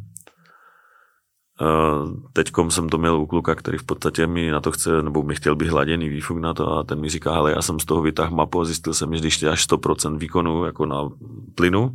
[1.61, 5.23] Uh, teďkom jsem to měl u kluka, který v podstatě mi na to chce, nebo
[5.23, 7.85] mi chtěl být hladěný výfuk na to a ten mi říká, hele, já jsem z
[7.85, 11.09] toho vytáhl mapu a zjistil jsem, že když ty až 100% výkonu jako na
[11.55, 11.95] plynu,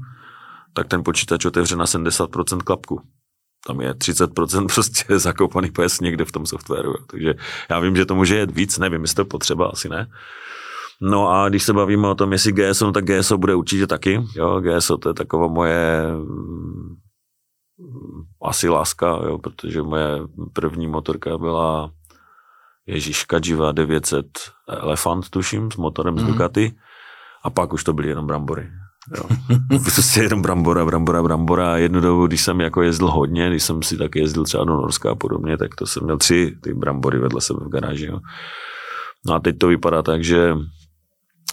[0.73, 3.01] tak ten počítač otevře na 70% klapku
[3.67, 6.93] tam je 30% prostě zakoupaný pes někde v tom softwaru.
[7.07, 7.33] Takže
[7.69, 10.07] já vím, že to může jet víc, nevím, jestli to potřeba, asi ne.
[11.01, 14.23] No a když se bavíme o tom, jestli GSO, no tak GSO bude určitě taky.
[14.35, 16.95] Jo, GSO to je taková moje mm,
[18.43, 20.07] asi láska, jo, protože moje
[20.53, 21.91] první motorka byla
[22.85, 24.25] Ježíš Kajiva 900
[24.67, 26.19] Elefant, tuším, s motorem mm-hmm.
[26.19, 26.31] z mhm.
[26.31, 26.73] Ducati.
[27.43, 28.69] A pak už to byly jenom brambory.
[29.17, 29.23] Jo.
[29.83, 31.77] Prostě jenom brambora, brambora, brambora.
[31.77, 35.11] Jednu dobu, když jsem jako jezdil hodně, když jsem si tak jezdil třeba do Norska
[35.11, 38.05] a podobně, tak to jsem měl tři ty brambory vedle sebe v garáži.
[38.05, 38.19] Jo.
[39.25, 40.53] No a teď to vypadá tak, že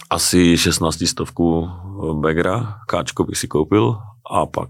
[0.09, 1.69] asi 16 stovku
[2.13, 3.97] Begra, káčko bych si koupil
[4.31, 4.69] a pak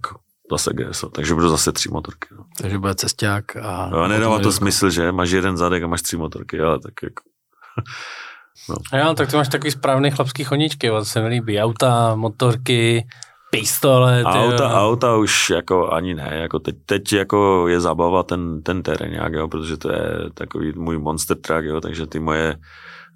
[0.52, 2.28] zase GSO, takže budou zase tři motorky.
[2.38, 2.46] No.
[2.62, 3.90] Takže bude cesták a...
[3.94, 7.24] Jo, nedává to smysl, že máš jeden zadek a máš tři motorky, ale tak jako...
[8.70, 9.00] No.
[9.00, 11.60] Jo, tak ty máš takový správný chlapský choničky, to se mi líbí.
[11.60, 13.08] Auta, motorky,
[13.50, 14.24] pistole.
[14.24, 14.70] Auta, jo.
[14.70, 19.34] auta už jako ani ne, jako teď, teď jako je zabava ten, ten terén nějak,
[19.34, 22.56] jo, protože to je takový můj monster truck, jo, takže ty moje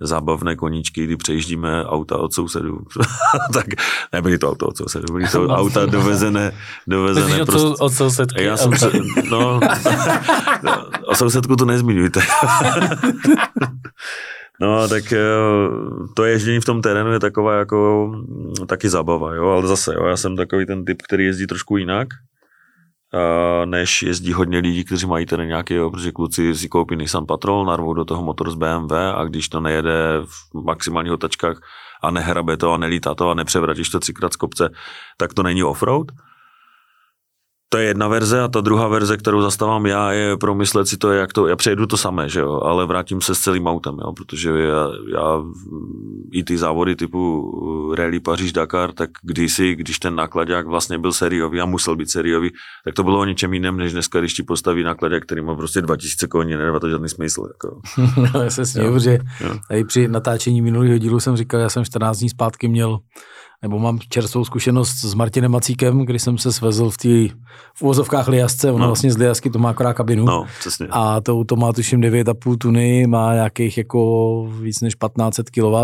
[0.01, 2.79] zábavné koníčky, kdy přejíždíme auta od sousedů.
[3.53, 3.65] tak
[4.13, 6.51] nebyly to auto od sousedů, byly to auta dovezené,
[6.87, 7.67] dovezené prostě.
[7.67, 8.43] Od, od sousedky?
[8.43, 8.91] Já jsem se,
[9.29, 9.59] no,
[11.07, 12.21] o sousedku to nezmiňujte.
[14.61, 15.19] No, tak eh,
[16.15, 20.05] to ježdění v tom terénu je taková jako mm, taky zabava, jo, ale zase, jo,
[20.05, 22.07] já jsem takový ten typ, který jezdí trošku jinak.
[23.65, 27.65] než jezdí hodně lidí, kteří mají tady nějaký, jo, protože kluci si koupí Nissan Patrol,
[27.65, 31.61] narvou do toho motor z BMW a když to nejede v maximálních otačkách
[32.03, 34.69] a nehrabe to a nelítá to a nepřevratíš to třikrát z kopce,
[35.17, 36.07] tak to není offroad.
[37.71, 41.11] To je jedna verze a ta druhá verze, kterou zastávám já, je promyslet si to,
[41.11, 44.13] jak to, já přejedu to samé, že jo, ale vrátím se s celým autem, jo,
[44.13, 45.43] protože já, já
[46.31, 47.51] i ty závody typu
[47.97, 52.49] Rally Paříž Dakar, tak kdysi, když ten nákladák vlastně byl sériový a musel být sériový,
[52.85, 55.81] tak to bylo o něčem jiném, než dneska, když ti postaví nákladák, který má prostě
[55.81, 57.47] 2000 koní, nedává to žádný smysl.
[57.47, 57.81] Jako.
[58.33, 59.19] no, já se směju, že
[59.67, 62.99] tady při natáčení minulého dílu jsem říkal, já jsem 14 dní zpátky měl
[63.61, 67.35] nebo mám čerstvou zkušenost s Martinem Macíkem, kdy jsem se svezl v té
[67.75, 68.87] v uvozovkách liasce, ono no.
[68.87, 70.25] vlastně z liasky to má akorát kabinu.
[70.25, 70.87] No, přesně.
[70.89, 75.75] A to auto má tuším 9,5 tuny, má nějakých jako víc než 1500 kW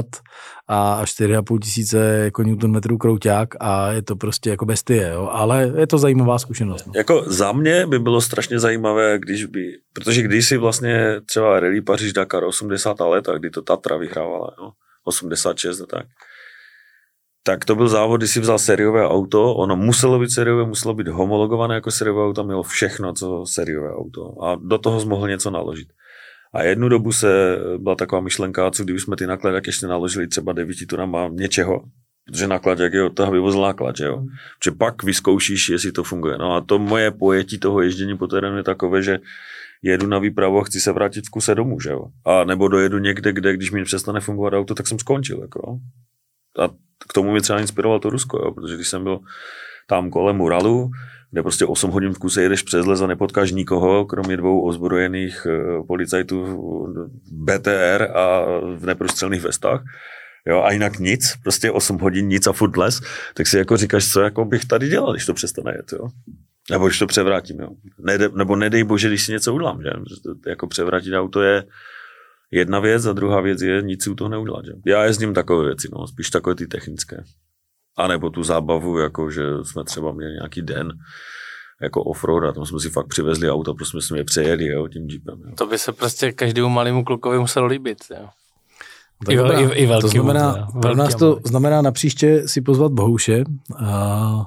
[0.67, 5.29] a 4,5 tisíce jako Nm krouťák a je to prostě jako bestie, jo.
[5.31, 6.87] ale je to zajímavá zkušenost.
[6.87, 6.93] No.
[6.95, 9.63] Jako za mě by bylo strašně zajímavé, když by,
[9.93, 12.99] protože když si vlastně třeba Rally Paříž Dakar 80.
[12.99, 14.71] let, a kdy to Tatra vyhrávala, no,
[15.03, 16.05] 86 a tak,
[17.47, 21.07] tak to byl závod, kdy si vzal sériové auto, ono muselo být sériové, muselo být
[21.07, 25.87] homologované jako sériové auto, mělo všechno, co sériové auto a do toho mohl něco naložit.
[26.53, 30.53] A jednu dobu se byla taková myšlenka, co kdyby jsme ty nakladaky ještě naložili třeba
[30.53, 31.83] 9 tunama něčeho,
[32.25, 34.23] protože náklad, jak je od toho vyvozil náklad, že jo.
[34.65, 36.37] Že pak vyzkoušíš, jestli to funguje.
[36.37, 39.19] No a to moje pojetí toho ježdění po terénu je takové, že
[39.83, 42.05] jedu na výpravu a chci se vrátit v kuse domů, že jo.
[42.25, 45.79] A nebo dojedu někde, kde, když mi přestane fungovat auto, tak jsem skončil, jako
[46.59, 46.67] a
[47.09, 49.19] k tomu mě třeba inspirovalo to Rusko, jo, protože když jsem byl
[49.87, 50.89] tam kolem Uralu,
[51.31, 55.47] kde prostě 8 hodin v kuse jedeš přes les a nepotkáš nikoho, kromě dvou ozbrojených
[55.49, 56.57] eh, policajtů
[57.31, 58.45] BTR a
[58.75, 59.83] v neprůstřelných vestách,
[60.47, 63.01] jo, a jinak nic, prostě 8 hodin nic a furt les,
[63.33, 66.07] tak si jako říkáš, co jako bych tady dělal, když to přestane jet, jo.
[66.71, 67.69] Nebo když to převrátím, jo.
[67.99, 69.89] Nede, nebo nedej bože, když si něco udlám, že?
[70.47, 71.63] Jako převrátit auto je,
[72.51, 74.65] jedna věc a druhá věc je nic si u toho neudělat.
[74.65, 74.71] Že?
[74.85, 77.23] Já jezdím takové věci, no, spíš takové ty technické.
[77.97, 80.87] A nebo tu zábavu, jako že jsme třeba měli nějaký den,
[81.81, 85.07] jako offroad a tam jsme si fakt přivezli auto, prostě jsme je přejeli jo, tím
[85.09, 85.39] jeepem.
[85.45, 85.55] Jo.
[85.57, 87.97] To by se prostě každému malému klukovi muselo líbit.
[88.19, 88.27] Jo.
[89.29, 93.43] I, i, i, velký to znamená, pro nás to znamená na příště si pozvat Bohouše
[93.79, 94.45] a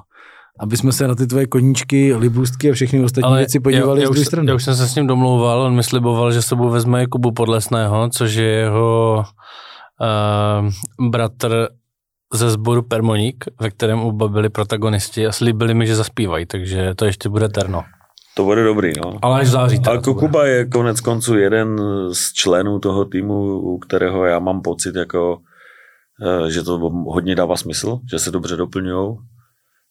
[0.59, 4.03] aby jsme se na ty tvoje koníčky, libůstky a všechny ostatní Ale věci podívali já,
[4.03, 4.49] já z druhé strany.
[4.49, 8.09] Já už jsem se s ním domlouval, on mi sliboval, že sebou vezme Kubu Podlesného,
[8.09, 9.23] což je jeho
[10.99, 11.67] uh, bratr
[12.33, 17.05] ze sboru Permoník, ve kterém oba byli protagonisti a slíbili mi, že zaspívají, takže to
[17.05, 17.83] ještě bude terno.
[18.35, 19.19] To bude dobrý, no.
[19.21, 19.79] Ale až září.
[19.87, 21.77] Ale Kukuba je konec konců jeden
[22.13, 25.39] z členů toho týmu, u kterého já mám pocit, jako,
[26.45, 29.17] eh, že to hodně dává smysl, že se dobře doplňují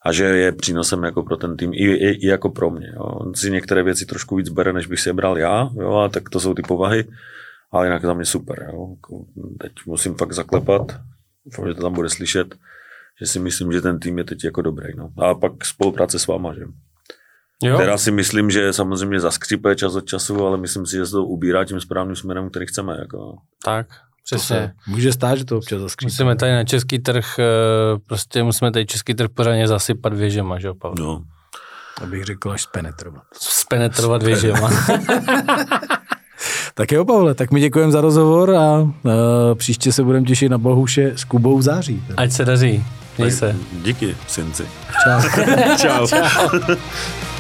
[0.05, 2.93] a že je přínosem jako pro ten tým i, i, i jako pro mě.
[2.95, 3.03] Jo.
[3.03, 6.09] On si některé věci trošku víc bere, než bych si je bral já, jo, a
[6.09, 7.05] tak to jsou ty povahy,
[7.73, 8.69] ale jinak za mě super.
[8.73, 8.89] Jo.
[8.91, 9.25] Jako
[9.61, 11.01] teď musím fakt zaklepat,
[11.69, 12.55] že to tam bude slyšet,
[13.21, 14.89] že si myslím, že ten tým je teď jako dobrý.
[14.97, 15.11] No.
[15.19, 16.63] A pak spolupráce s váma, že?
[17.63, 17.75] Jo.
[17.75, 21.25] Která si myslím, že samozřejmě zaskřípe čas od času, ale myslím si, že se to
[21.25, 22.97] ubírá tím správným směrem, který chceme.
[22.99, 23.37] Jako.
[23.65, 23.87] Tak,
[24.37, 24.73] Přesně.
[24.87, 26.13] může stát, že to občas zaskřípí.
[26.13, 30.67] Musíme tady na český trh, eh, prostě musíme tady český trh pořádně zasypat věžema, že
[30.67, 31.07] jo, Pavel?
[31.07, 31.23] No.
[32.03, 33.23] Abych řekl až spenetrovat.
[33.41, 34.71] Spenetrovat věžema.
[36.75, 38.91] tak jo, Pavle, tak mi děkujeme za rozhovor a uh,
[39.55, 42.05] příště se budeme těšit na Bohuše s Kubou v září.
[42.17, 42.85] Ať se daří.
[43.19, 43.57] Měj se.
[43.85, 44.67] Díky, synci.
[45.05, 45.21] Čau.
[45.79, 46.07] Čau.
[46.07, 46.77] Čau.